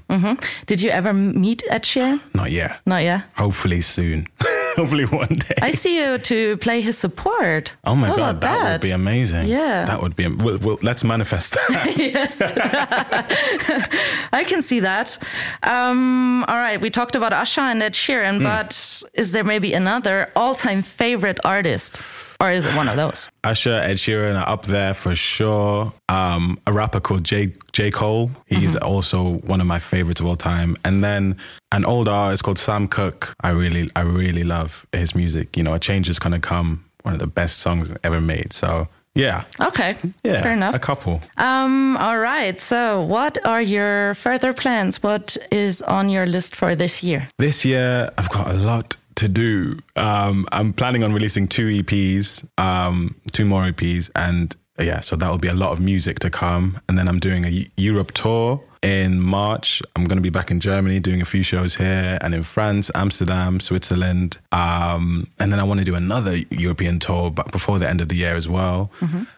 Did 0.66 0.82
you 0.82 0.90
ever 0.92 1.14
meet 1.14 1.64
Ed 1.70 1.84
Sheeran? 1.84 2.22
Not 2.34 2.52
yet. 2.52 2.80
Not 2.86 3.04
yet. 3.04 3.24
Hopefully 3.36 3.82
soon. 3.82 4.28
Hopefully 4.78 5.06
one 5.06 5.28
day. 5.36 5.56
I 5.62 5.72
see 5.72 5.98
you 5.98 6.18
to 6.18 6.58
play 6.58 6.82
his 6.82 6.98
support. 6.98 7.76
Oh 7.84 7.96
my 7.96 8.08
How 8.08 8.16
god, 8.16 8.30
about 8.38 8.42
that, 8.42 8.72
would 8.74 8.82
be 8.82 8.92
amazing. 8.92 9.48
Yeah. 9.48 9.86
that 9.86 10.02
would 10.02 10.16
be. 10.16 10.28
We'll, 10.28 10.58
we'll, 10.58 10.80
let's 10.82 11.04
manifest 11.04 11.54
that. 11.70 11.94
yes. 11.98 12.42
I 14.34 14.44
can 14.44 14.62
see 14.62 14.80
that. 14.82 15.18
Um, 15.64 16.44
all 16.48 16.58
right, 16.58 16.80
we 16.82 16.90
talked 16.90 17.16
about 17.16 17.34
Usher 17.34 17.62
and 17.62 17.82
Ed 17.84 17.94
Sheeran, 17.94 18.38
Hmm. 18.38 18.44
but 18.44 19.04
is 19.14 19.32
there 19.32 19.44
maybe 19.44 19.74
another 19.74 20.30
all-time 20.36 20.82
favorite 20.82 21.40
artist, 21.46 22.02
or 22.44 22.52
is 22.52 22.66
it 22.66 22.76
one 22.76 22.90
of 22.90 22.98
those? 22.98 23.30
Usher, 23.46 23.76
Ed 23.76 23.96
Sheeran 23.96 24.36
are 24.40 24.48
up 24.48 24.66
there 24.66 24.94
for 24.94 25.16
sure. 25.16 25.94
Um, 26.10 26.60
a 26.68 26.74
rapper 26.74 27.00
called 27.00 27.24
J 27.24 27.54
J 27.72 27.90
Cole. 27.90 28.32
He's 28.48 28.76
also 28.76 29.38
one 29.54 29.62
of 29.62 29.68
my 29.68 29.80
favorites 29.80 30.20
of 30.20 30.28
all 30.28 30.36
time. 30.36 30.76
And 30.84 31.04
then 31.04 31.38
an 31.72 31.86
older 31.86 32.12
artist 32.12 32.44
called 32.44 32.60
Sam 32.60 32.88
Cooke. 32.88 33.34
I 33.42 33.52
really, 33.52 33.90
I 33.96 34.02
really 34.02 34.44
love 34.44 34.86
his 34.92 35.16
music. 35.16 35.56
You 35.56 35.64
know, 35.64 35.74
a 35.74 35.80
change 35.80 36.10
is 36.10 36.20
gonna 36.20 36.40
come. 36.40 36.84
One 37.04 37.14
of 37.14 37.20
the 37.20 37.28
best 37.28 37.60
songs 37.60 37.94
ever 38.04 38.20
made. 38.22 38.54
So 38.54 38.88
yeah, 39.16 39.44
Okay, 39.60 39.96
yeah, 40.24 40.42
fair 40.42 40.54
enough. 40.54 40.74
A 40.74 40.80
couple. 40.80 41.22
Um, 41.38 41.98
all 41.98 42.18
right. 42.18 42.60
So, 42.60 43.04
what 43.04 43.38
are 43.46 43.62
your 43.62 44.16
further 44.16 44.54
plans? 44.54 45.04
What 45.04 45.38
is 45.52 45.84
on 45.84 46.10
your 46.10 46.26
list 46.26 46.56
for 46.56 46.76
this 46.76 47.04
year? 47.04 47.28
This 47.38 47.64
year, 47.64 48.10
I've 48.18 48.30
got 48.30 48.50
a 48.50 48.54
lot 48.56 48.96
to 49.16 49.28
do. 49.28 49.80
Um, 49.96 50.48
I'm 50.52 50.74
planning 50.74 51.04
on 51.04 51.14
releasing 51.14 51.48
two 51.48 51.68
EPs, 51.68 52.46
um, 52.58 53.16
two 53.32 53.46
more 53.46 53.64
EPs, 53.64 54.10
and 54.16 54.56
yeah, 54.80 55.02
so 55.02 55.16
that 55.16 55.30
will 55.30 55.38
be 55.38 55.48
a 55.48 55.54
lot 55.54 55.72
of 55.72 55.80
music 55.80 56.20
to 56.20 56.30
come. 56.30 56.80
And 56.90 56.98
then 56.98 57.08
I'm 57.08 57.20
doing 57.20 57.46
a 57.46 57.68
Europe 57.76 58.12
tour 58.12 58.62
in 58.82 59.22
March. 59.22 59.82
I'm 59.96 60.04
going 60.04 60.18
to 60.18 60.22
be 60.22 60.30
back 60.30 60.52
in 60.52 60.60
Germany 60.60 61.00
doing 61.00 61.22
a 61.22 61.26
few 61.26 61.44
shows 61.44 61.76
here, 61.76 62.18
and 62.22 62.34
in 62.34 62.44
France, 62.44 62.92
Amsterdam, 62.96 63.60
Switzerland. 63.60 64.38
Um, 64.52 65.28
and 65.40 65.52
then 65.52 65.60
I 65.60 65.64
want 65.64 65.80
to 65.80 65.86
do 65.86 65.96
another 65.96 66.38
European 66.50 67.00
tour, 67.00 67.32
but 67.32 67.52
before 67.52 67.80
the 67.80 67.88
end 67.88 68.02
of 68.02 68.10
the 68.10 68.16
year 68.16 68.36
as 68.36 68.48
well. 68.48 68.92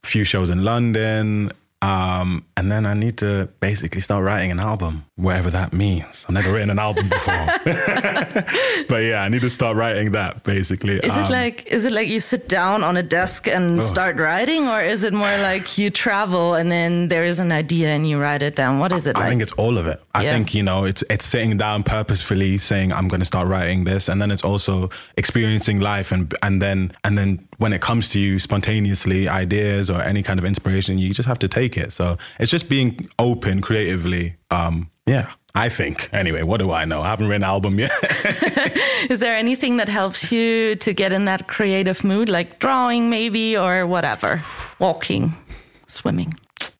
A 0.03 0.07
few 0.07 0.23
shows 0.23 0.49
in 0.49 0.63
London. 0.63 1.51
Um, 1.81 2.45
and 2.57 2.71
then 2.71 2.85
I 2.87 2.93
need 2.95 3.17
to 3.19 3.47
basically 3.59 4.01
start 4.01 4.23
writing 4.23 4.49
an 4.49 4.59
album, 4.59 5.05
whatever 5.17 5.51
that 5.51 5.71
means. 5.73 6.25
I've 6.27 6.33
never 6.33 6.51
written 6.53 6.71
an 6.71 6.79
album 6.79 7.09
before. 7.09 7.45
but 8.87 9.03
yeah, 9.03 9.21
I 9.21 9.29
need 9.29 9.41
to 9.41 9.49
start 9.49 9.75
writing 9.77 10.11
that 10.13 10.43
basically. 10.43 10.95
Is 10.97 11.15
it 11.15 11.25
Um, 11.25 11.31
like 11.31 11.65
is 11.67 11.85
it 11.85 11.91
like 11.91 12.07
you 12.07 12.19
sit 12.19 12.47
down 12.49 12.83
on 12.83 12.97
a 12.97 13.03
desk 13.03 13.47
and 13.47 13.83
start 13.83 14.17
writing, 14.17 14.67
or 14.67 14.81
is 14.81 15.03
it 15.03 15.13
more 15.13 15.37
like 15.37 15.77
you 15.77 15.89
travel 15.91 16.55
and 16.55 16.71
then 16.71 17.07
there 17.09 17.25
is 17.25 17.39
an 17.39 17.51
idea 17.51 17.89
and 17.89 18.07
you 18.09 18.19
write 18.19 18.41
it 18.41 18.55
down? 18.55 18.79
What 18.79 18.91
is 18.91 19.05
it 19.05 19.15
I 19.15 19.19
like? 19.19 19.27
I 19.27 19.29
think 19.29 19.41
it's 19.41 19.53
all 19.53 19.77
of 19.77 19.85
it. 19.85 20.01
I 20.15 20.23
Yeah. 20.23 20.31
think, 20.33 20.53
you 20.55 20.63
know, 20.63 20.85
it's 20.85 21.03
it's 21.09 21.25
sitting 21.25 21.57
down 21.57 21.83
purposefully 21.83 22.57
saying 22.57 22.93
I'm 22.93 23.07
going 23.07 23.21
to 23.21 23.25
start 23.25 23.47
writing 23.47 23.83
this 23.83 24.09
and 24.09 24.19
then 24.21 24.31
it's 24.31 24.43
also 24.43 24.89
experiencing 25.17 25.81
life 25.81 26.11
and 26.11 26.33
and 26.41 26.61
then 26.61 26.91
and 27.03 27.17
then 27.17 27.47
when 27.57 27.73
it 27.73 27.81
comes 27.81 28.09
to 28.09 28.19
you 28.19 28.39
spontaneously 28.39 29.27
ideas 29.27 29.89
or 29.89 30.01
any 30.01 30.23
kind 30.23 30.39
of 30.39 30.45
inspiration, 30.45 30.97
you 30.97 31.13
just 31.13 31.27
have 31.27 31.39
to 31.39 31.47
take 31.47 31.77
it. 31.77 31.91
So, 31.91 32.17
it's 32.39 32.51
just 32.51 32.69
being 32.69 33.09
open 33.19 33.61
creatively. 33.61 34.35
Um 34.51 34.89
yeah, 35.05 35.31
I 35.53 35.69
think. 35.69 36.09
Anyway, 36.11 36.41
what 36.41 36.59
do 36.59 36.71
I 36.71 36.85
know? 36.85 37.01
I 37.01 37.09
haven't 37.09 37.27
written 37.27 37.43
an 37.43 37.49
album 37.49 37.77
yet. 37.79 37.91
Is 39.09 39.19
there 39.19 39.35
anything 39.35 39.77
that 39.77 39.87
helps 39.87 40.31
you 40.31 40.75
to 40.77 40.93
get 40.93 41.13
in 41.13 41.25
that 41.25 41.47
creative 41.47 42.03
mood, 42.03 42.27
like 42.27 42.57
drawing 42.59 43.09
maybe 43.09 43.55
or 43.55 43.85
whatever, 43.85 44.41
walking, 44.79 45.33
swimming? 45.87 46.33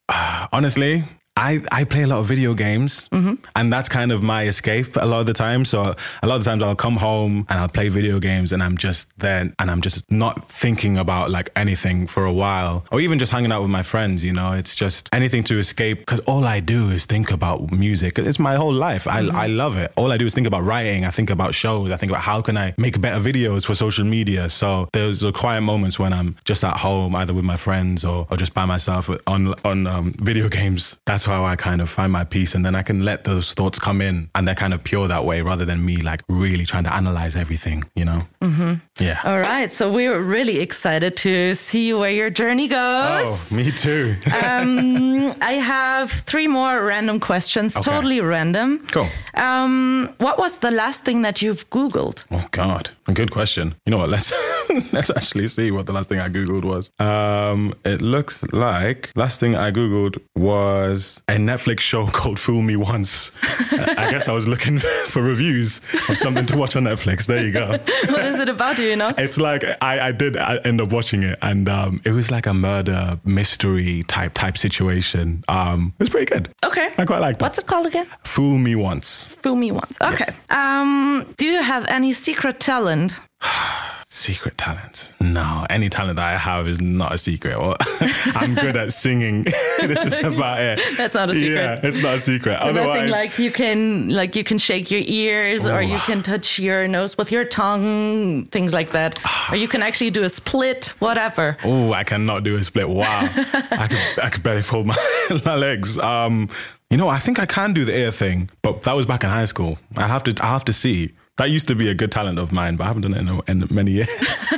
honestly 0.52 1.04
I, 1.38 1.62
I 1.72 1.84
play 1.84 2.04
a 2.04 2.08
lot 2.08 2.20
of 2.20 2.28
video 2.28 2.54
games 2.54 3.10
and 3.56 3.72
that's 3.74 3.90
kind 3.90 4.12
of 4.12 4.24
my 4.24 4.48
escape 4.48 4.96
a 4.96 5.06
lot 5.06 5.20
of 5.20 5.26
the 5.26 5.34
time. 5.34 5.66
So 5.66 5.94
a 6.24 6.28
lot 6.28 6.38
of 6.38 6.44
the 6.44 6.50
times 6.50 6.64
I'll 6.64 6.76
come 6.76 6.96
home 6.96 7.46
and 7.50 7.60
I'll 7.60 7.68
play 7.68 7.90
video 7.90 8.20
games 8.20 8.54
and 8.54 8.64
I'm 8.64 8.78
just 8.78 9.10
there 9.20 9.54
and 9.60 9.72
I'm 9.72 9.82
just 9.82 10.10
not 10.10 10.50
thinking 10.50 10.98
about 10.98 11.32
like 11.32 11.50
anything 11.56 12.08
for 12.08 12.26
a 12.26 12.32
while 12.32 12.86
or 12.90 13.02
even 13.02 13.20
just 13.20 13.34
hanging 13.34 13.52
out 13.52 13.62
with 13.62 13.70
my 13.70 13.84
friends, 13.84 14.24
you 14.24 14.32
know, 14.32 14.54
it's 14.54 14.76
just 14.76 15.10
anything 15.12 15.44
to 15.46 15.60
escape 15.60 16.00
because 16.00 16.20
all 16.22 16.46
I 16.46 16.62
do 16.62 16.90
is 16.90 17.06
think 17.06 17.32
about 17.32 17.70
music. 17.70 18.18
It's 18.18 18.40
my 18.40 18.56
whole 18.56 18.74
life. 18.74 19.06
I, 19.06 19.20
I 19.28 19.48
love 19.48 19.76
it. 19.78 19.92
All 19.98 20.14
I 20.14 20.18
do 20.18 20.26
is 20.26 20.34
think 20.34 20.48
about 20.48 20.64
writing. 20.64 21.04
I 21.04 21.12
think 21.12 21.30
about 21.30 21.54
shows. 21.54 21.92
I 21.92 21.98
think 21.98 22.12
about 22.12 22.22
how 22.22 22.42
can 22.42 22.58
I 22.58 22.74
make 22.78 23.02
better 23.02 23.20
videos 23.20 23.66
for 23.66 23.76
social 23.76 24.06
media. 24.06 24.48
So 24.50 24.88
there's 24.94 25.24
a 25.24 25.34
quiet 25.34 25.62
moments 25.62 26.00
when 26.00 26.14
I'm 26.14 26.38
just 26.46 26.64
at 26.64 26.78
home, 26.78 27.14
either 27.14 27.34
with 27.34 27.46
my 27.46 27.58
friends 27.58 28.06
or, 28.06 28.26
or 28.32 28.38
just 28.38 28.54
by 28.54 28.64
myself 28.64 29.10
on 29.28 29.54
on 29.66 29.86
um, 29.86 30.14
video 30.20 30.48
games. 30.48 30.98
That's 31.06 31.25
how 31.26 31.46
I 31.46 31.56
kind 31.56 31.82
of 31.82 31.90
find 31.90 32.12
my 32.12 32.24
peace, 32.24 32.56
and 32.56 32.66
then 32.66 32.76
I 32.76 32.82
can 32.84 33.04
let 33.06 33.24
those 33.24 33.54
thoughts 33.54 33.80
come 33.80 34.02
in, 34.02 34.30
and 34.36 34.48
they're 34.48 34.56
kind 34.56 34.74
of 34.74 34.84
pure 34.84 35.08
that 35.08 35.26
way, 35.26 35.42
rather 35.42 35.66
than 35.66 35.84
me 35.86 35.98
like 35.98 36.22
really 36.30 36.66
trying 36.66 36.84
to 36.86 36.94
analyze 36.94 37.36
everything. 37.36 37.84
You 37.96 38.06
know? 38.06 38.22
Mm-hmm. 38.42 38.74
Yeah. 39.00 39.20
All 39.24 39.40
right, 39.40 39.72
so 39.74 39.92
we 39.92 40.08
were 40.10 40.22
really 40.22 40.60
excited 40.60 41.18
to 41.18 41.56
see 41.56 41.94
where 41.94 42.12
your 42.12 42.30
journey 42.30 42.68
goes. 42.68 43.52
Oh, 43.54 43.56
me 43.56 43.72
too. 43.72 44.16
Um, 44.46 45.32
I 45.42 45.54
have 45.54 46.12
three 46.12 46.48
more 46.48 46.84
random 46.86 47.20
questions, 47.20 47.76
Okay. 47.76 47.92
totally 47.92 48.20
random. 48.22 48.86
Cool. 48.92 49.08
Um, 49.34 50.14
what 50.20 50.38
was 50.38 50.58
the 50.58 50.72
last 50.72 51.04
thing 51.04 51.22
that 51.24 51.42
you've 51.42 51.70
Googled? 51.70 52.26
Oh 52.32 52.46
God, 52.52 52.90
good 53.14 53.32
question. 53.32 53.76
You 53.86 53.92
know 53.92 53.98
what? 54.00 54.10
Let's 54.10 54.34
let's 54.94 55.10
actually 55.10 55.48
see 55.48 55.72
what 55.72 55.86
the 55.86 55.94
last 55.94 56.10
thing 56.10 56.20
I 56.20 56.30
googled 56.30 56.64
was. 56.66 56.92
Um, 57.00 57.74
it 57.86 58.02
looks 58.02 58.44
like 58.52 59.12
last 59.16 59.40
thing 59.40 59.56
I 59.56 59.72
googled 59.72 60.22
was 60.36 61.22
a 61.28 61.34
Netflix 61.34 61.80
show 61.82 62.08
called 62.20 62.40
"Fool 62.40 62.62
Me 62.62 62.76
Once." 62.76 63.32
I 63.72 64.08
guess 64.12 64.28
I 64.28 64.34
was 64.34 64.48
looking 64.48 64.80
for 65.08 65.22
reviews 65.22 65.82
of 66.10 66.18
something 66.18 66.46
to 66.48 66.58
watch 66.58 66.76
on 66.76 66.84
Netflix. 66.84 67.26
There 67.26 67.44
you 67.44 67.52
go. 67.52 67.72
what 67.72 68.26
is 68.26 68.40
it 68.40 68.50
about? 68.50 68.76
Do 68.78 68.84
you 68.84 68.96
know? 68.96 69.14
It's 69.18 69.38
like 69.38 69.64
I, 69.82 70.08
I 70.08 70.12
did 70.12 70.38
I 70.38 70.58
end 70.58 70.82
up 70.82 70.92
watching 70.92 71.24
it, 71.24 71.38
and 71.42 71.70
um, 71.70 72.02
it 72.06 72.12
was 72.12 72.32
like 72.32 72.46
a 72.48 72.54
murder 72.54 73.20
mystery 73.24 74.04
type 74.08 74.34
type 74.34 74.58
situation. 74.58 75.44
Um, 75.48 75.94
it 76.00 76.04
was 76.04 76.10
pretty 76.10 76.26
good. 76.26 76.52
Okay. 76.64 76.90
I 76.98 77.06
quite 77.06 77.20
liked 77.20 77.42
it. 77.42 77.44
What's 77.44 77.58
it 77.58 77.68
called 77.68 77.88
again? 77.88 78.08
Fool 78.24 78.58
Me 78.58 78.76
Once. 78.76 79.36
Fool 79.42 79.56
me 79.56 79.72
once. 79.72 79.98
Okay. 80.02 80.26
Um, 80.50 81.34
do 81.38 81.46
you 81.46 81.62
have 81.62 81.86
any 81.88 82.14
secret 82.14 82.60
talent? 82.60 82.95
Secret 84.08 84.58
talent? 84.58 85.14
No, 85.20 85.66
any 85.70 85.90
talent 85.90 86.16
that 86.16 86.26
I 86.26 86.38
have 86.38 86.68
is 86.68 86.80
not 86.80 87.14
a 87.14 87.18
secret. 87.18 87.60
Well, 87.60 87.76
I'm 88.34 88.56
good 88.56 88.78
at 88.78 88.94
singing. 88.94 89.44
this 89.82 90.06
is 90.06 90.20
about 90.20 90.62
it. 90.62 90.80
That's 90.96 91.16
not 91.16 91.30
a 91.30 91.34
secret. 91.34 91.52
Yeah, 91.54 91.80
it's 91.84 92.02
not 92.02 92.16
a 92.16 92.20
secret. 92.20 92.56
Otherwise, 92.60 93.12
like 93.12 93.38
you 93.38 93.52
can 93.52 94.10
like 94.10 94.36
you 94.38 94.46
can 94.46 94.58
shake 94.58 94.90
your 94.90 95.02
ears 95.06 95.68
or 95.68 95.82
you 95.82 95.98
can 96.00 96.24
touch 96.24 96.58
your 96.58 96.88
nose 96.88 97.18
with 97.18 97.30
your 97.32 97.44
tongue, 97.44 98.46
things 98.46 98.74
like 98.74 98.92
that. 98.92 99.20
or 99.52 99.58
you 99.58 99.68
can 99.68 99.84
actually 99.84 100.12
do 100.12 100.24
a 100.24 100.30
split, 100.30 100.94
whatever. 101.00 101.58
oh, 101.66 101.92
I 101.92 102.06
cannot 102.06 102.44
do 102.44 102.56
a 102.56 102.64
split. 102.64 102.88
Wow, 102.88 103.04
I 103.34 103.88
could, 103.90 104.24
I 104.24 104.30
could 104.30 104.44
barely 104.44 104.62
fold 104.62 104.88
my, 104.88 104.98
my 105.44 105.56
legs. 105.56 105.98
Um, 105.98 106.48
you 106.90 106.98
know, 106.98 107.10
I 107.10 107.20
think 107.20 107.38
I 107.38 107.46
can 107.46 107.74
do 107.74 107.84
the 107.84 107.96
ear 107.96 108.12
thing, 108.12 108.50
but 108.62 108.84
that 108.84 108.94
was 108.96 109.06
back 109.06 109.24
in 109.26 109.30
high 109.30 109.46
school. 109.46 109.78
I 109.98 110.08
have 110.08 110.24
to, 110.24 110.36
I 110.42 110.48
have 110.48 110.64
to 110.66 110.74
see. 110.74 111.12
That 111.38 111.50
used 111.50 111.68
to 111.68 111.76
be 111.76 111.90
a 111.90 111.94
good 111.94 112.14
talent 112.14 112.40
of 112.40 112.54
mine, 112.54 112.78
but 112.78 112.86
I 112.86 112.88
haven't 112.88 113.02
done 113.02 113.14
it 113.14 113.20
in, 113.20 113.28
a, 113.28 113.42
in 113.52 113.68
many 113.70 113.92
years. 113.92 114.52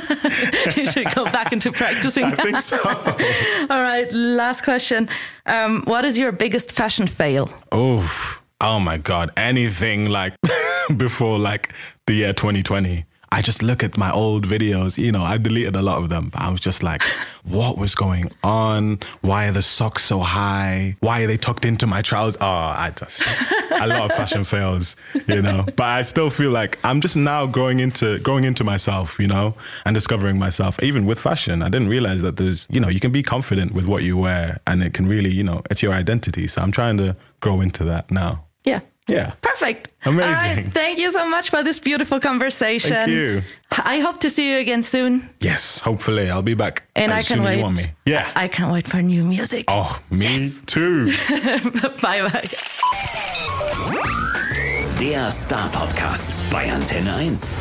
you 0.76 0.86
should 0.86 1.12
go 1.12 1.24
back 1.24 1.52
into 1.52 1.72
practicing. 1.72 2.24
I 2.24 2.36
think 2.36 2.60
so. 2.60 2.78
All 3.70 3.82
right, 3.82 4.10
last 4.12 4.62
question. 4.62 5.08
Um, 5.46 5.82
what 5.86 6.04
is 6.04 6.16
your 6.16 6.30
biggest 6.30 6.70
fashion 6.70 7.08
fail? 7.08 7.50
Oh, 7.72 8.08
oh 8.60 8.78
my 8.78 8.96
God. 8.96 9.32
Anything 9.36 10.08
like 10.08 10.34
before 10.96 11.36
like 11.38 11.72
the 12.06 12.14
year 12.14 12.32
2020. 12.32 13.04
I 13.30 13.42
just 13.42 13.62
look 13.62 13.84
at 13.84 13.98
my 13.98 14.10
old 14.10 14.46
videos, 14.46 14.96
you 14.96 15.12
know, 15.12 15.22
I 15.22 15.36
deleted 15.36 15.76
a 15.76 15.82
lot 15.82 16.02
of 16.02 16.08
them, 16.08 16.30
but 16.30 16.40
I 16.40 16.50
was 16.50 16.60
just 16.60 16.82
like, 16.82 17.02
what 17.44 17.78
was 17.78 17.94
going 17.94 18.30
on? 18.42 19.00
Why 19.20 19.48
are 19.48 19.52
the 19.52 19.62
socks 19.62 20.04
so 20.04 20.20
high? 20.20 20.96
Why 21.00 21.22
are 21.22 21.26
they 21.26 21.36
tucked 21.36 21.64
into 21.64 21.86
my 21.86 22.02
trousers? 22.02 22.38
Oh, 22.40 22.46
I 22.46 22.92
just, 22.96 23.22
a 23.70 23.86
lot 23.86 24.10
of 24.10 24.12
fashion 24.12 24.44
fails, 24.54 24.96
you 25.26 25.42
know, 25.42 25.64
but 25.76 25.84
I 25.84 26.02
still 26.02 26.30
feel 26.30 26.50
like 26.50 26.78
I'm 26.84 27.00
just 27.00 27.16
now 27.16 27.46
growing 27.46 27.80
into, 27.80 28.18
growing 28.20 28.44
into 28.44 28.64
myself, 28.64 29.18
you 29.18 29.26
know, 29.26 29.54
and 29.84 29.94
discovering 29.94 30.38
myself, 30.38 30.82
even 30.82 31.04
with 31.04 31.18
fashion. 31.18 31.62
I 31.62 31.68
didn't 31.68 31.88
realize 31.88 32.22
that 32.22 32.36
there's, 32.36 32.66
you 32.70 32.80
know, 32.80 32.88
you 32.88 33.00
can 33.00 33.12
be 33.12 33.22
confident 33.22 33.72
with 33.72 33.86
what 33.86 34.02
you 34.02 34.16
wear 34.16 34.60
and 34.66 34.82
it 34.82 34.94
can 34.94 35.06
really, 35.06 35.30
you 35.30 35.44
know, 35.44 35.62
it's 35.70 35.82
your 35.82 35.92
identity. 35.92 36.46
So 36.46 36.62
I'm 36.62 36.72
trying 36.72 36.96
to 36.98 37.16
grow 37.40 37.60
into 37.60 37.84
that 37.84 38.10
now. 38.10 38.44
Yeah. 38.64 38.80
Yeah. 39.08 39.32
Perfect. 39.40 39.92
Amazing. 40.04 40.22
All 40.22 40.34
right, 40.34 40.72
thank 40.74 40.98
you 40.98 41.10
so 41.12 41.28
much 41.28 41.48
for 41.50 41.62
this 41.62 41.80
beautiful 41.80 42.20
conversation. 42.20 42.92
Thank 42.92 43.10
you. 43.10 43.42
I 43.84 44.00
hope 44.00 44.18
to 44.20 44.28
see 44.30 44.50
you 44.52 44.58
again 44.58 44.82
soon. 44.82 45.30
Yes, 45.40 45.80
hopefully 45.80 46.30
I'll 46.30 46.42
be 46.42 46.54
back 46.54 46.82
And 46.94 47.10
as 47.12 47.18
I 47.30 47.34
can 47.34 47.40
as 47.40 47.46
wait. 47.46 47.56
you 47.56 47.62
want 47.64 47.76
me. 47.78 47.84
Yeah. 48.06 48.30
I 48.36 48.48
can't 48.48 48.72
wait 48.72 48.86
for 48.86 49.00
new 49.02 49.24
music. 49.24 49.64
oh, 49.68 49.98
me 50.10 50.50
too. 50.66 51.06
bye 52.02 52.22
bye. 52.28 52.48
Der 55.00 55.30
Star 55.30 55.68
Podcast 55.70 56.34
bei 56.50 56.70
Antenne 56.72 57.14
1. 57.14 57.52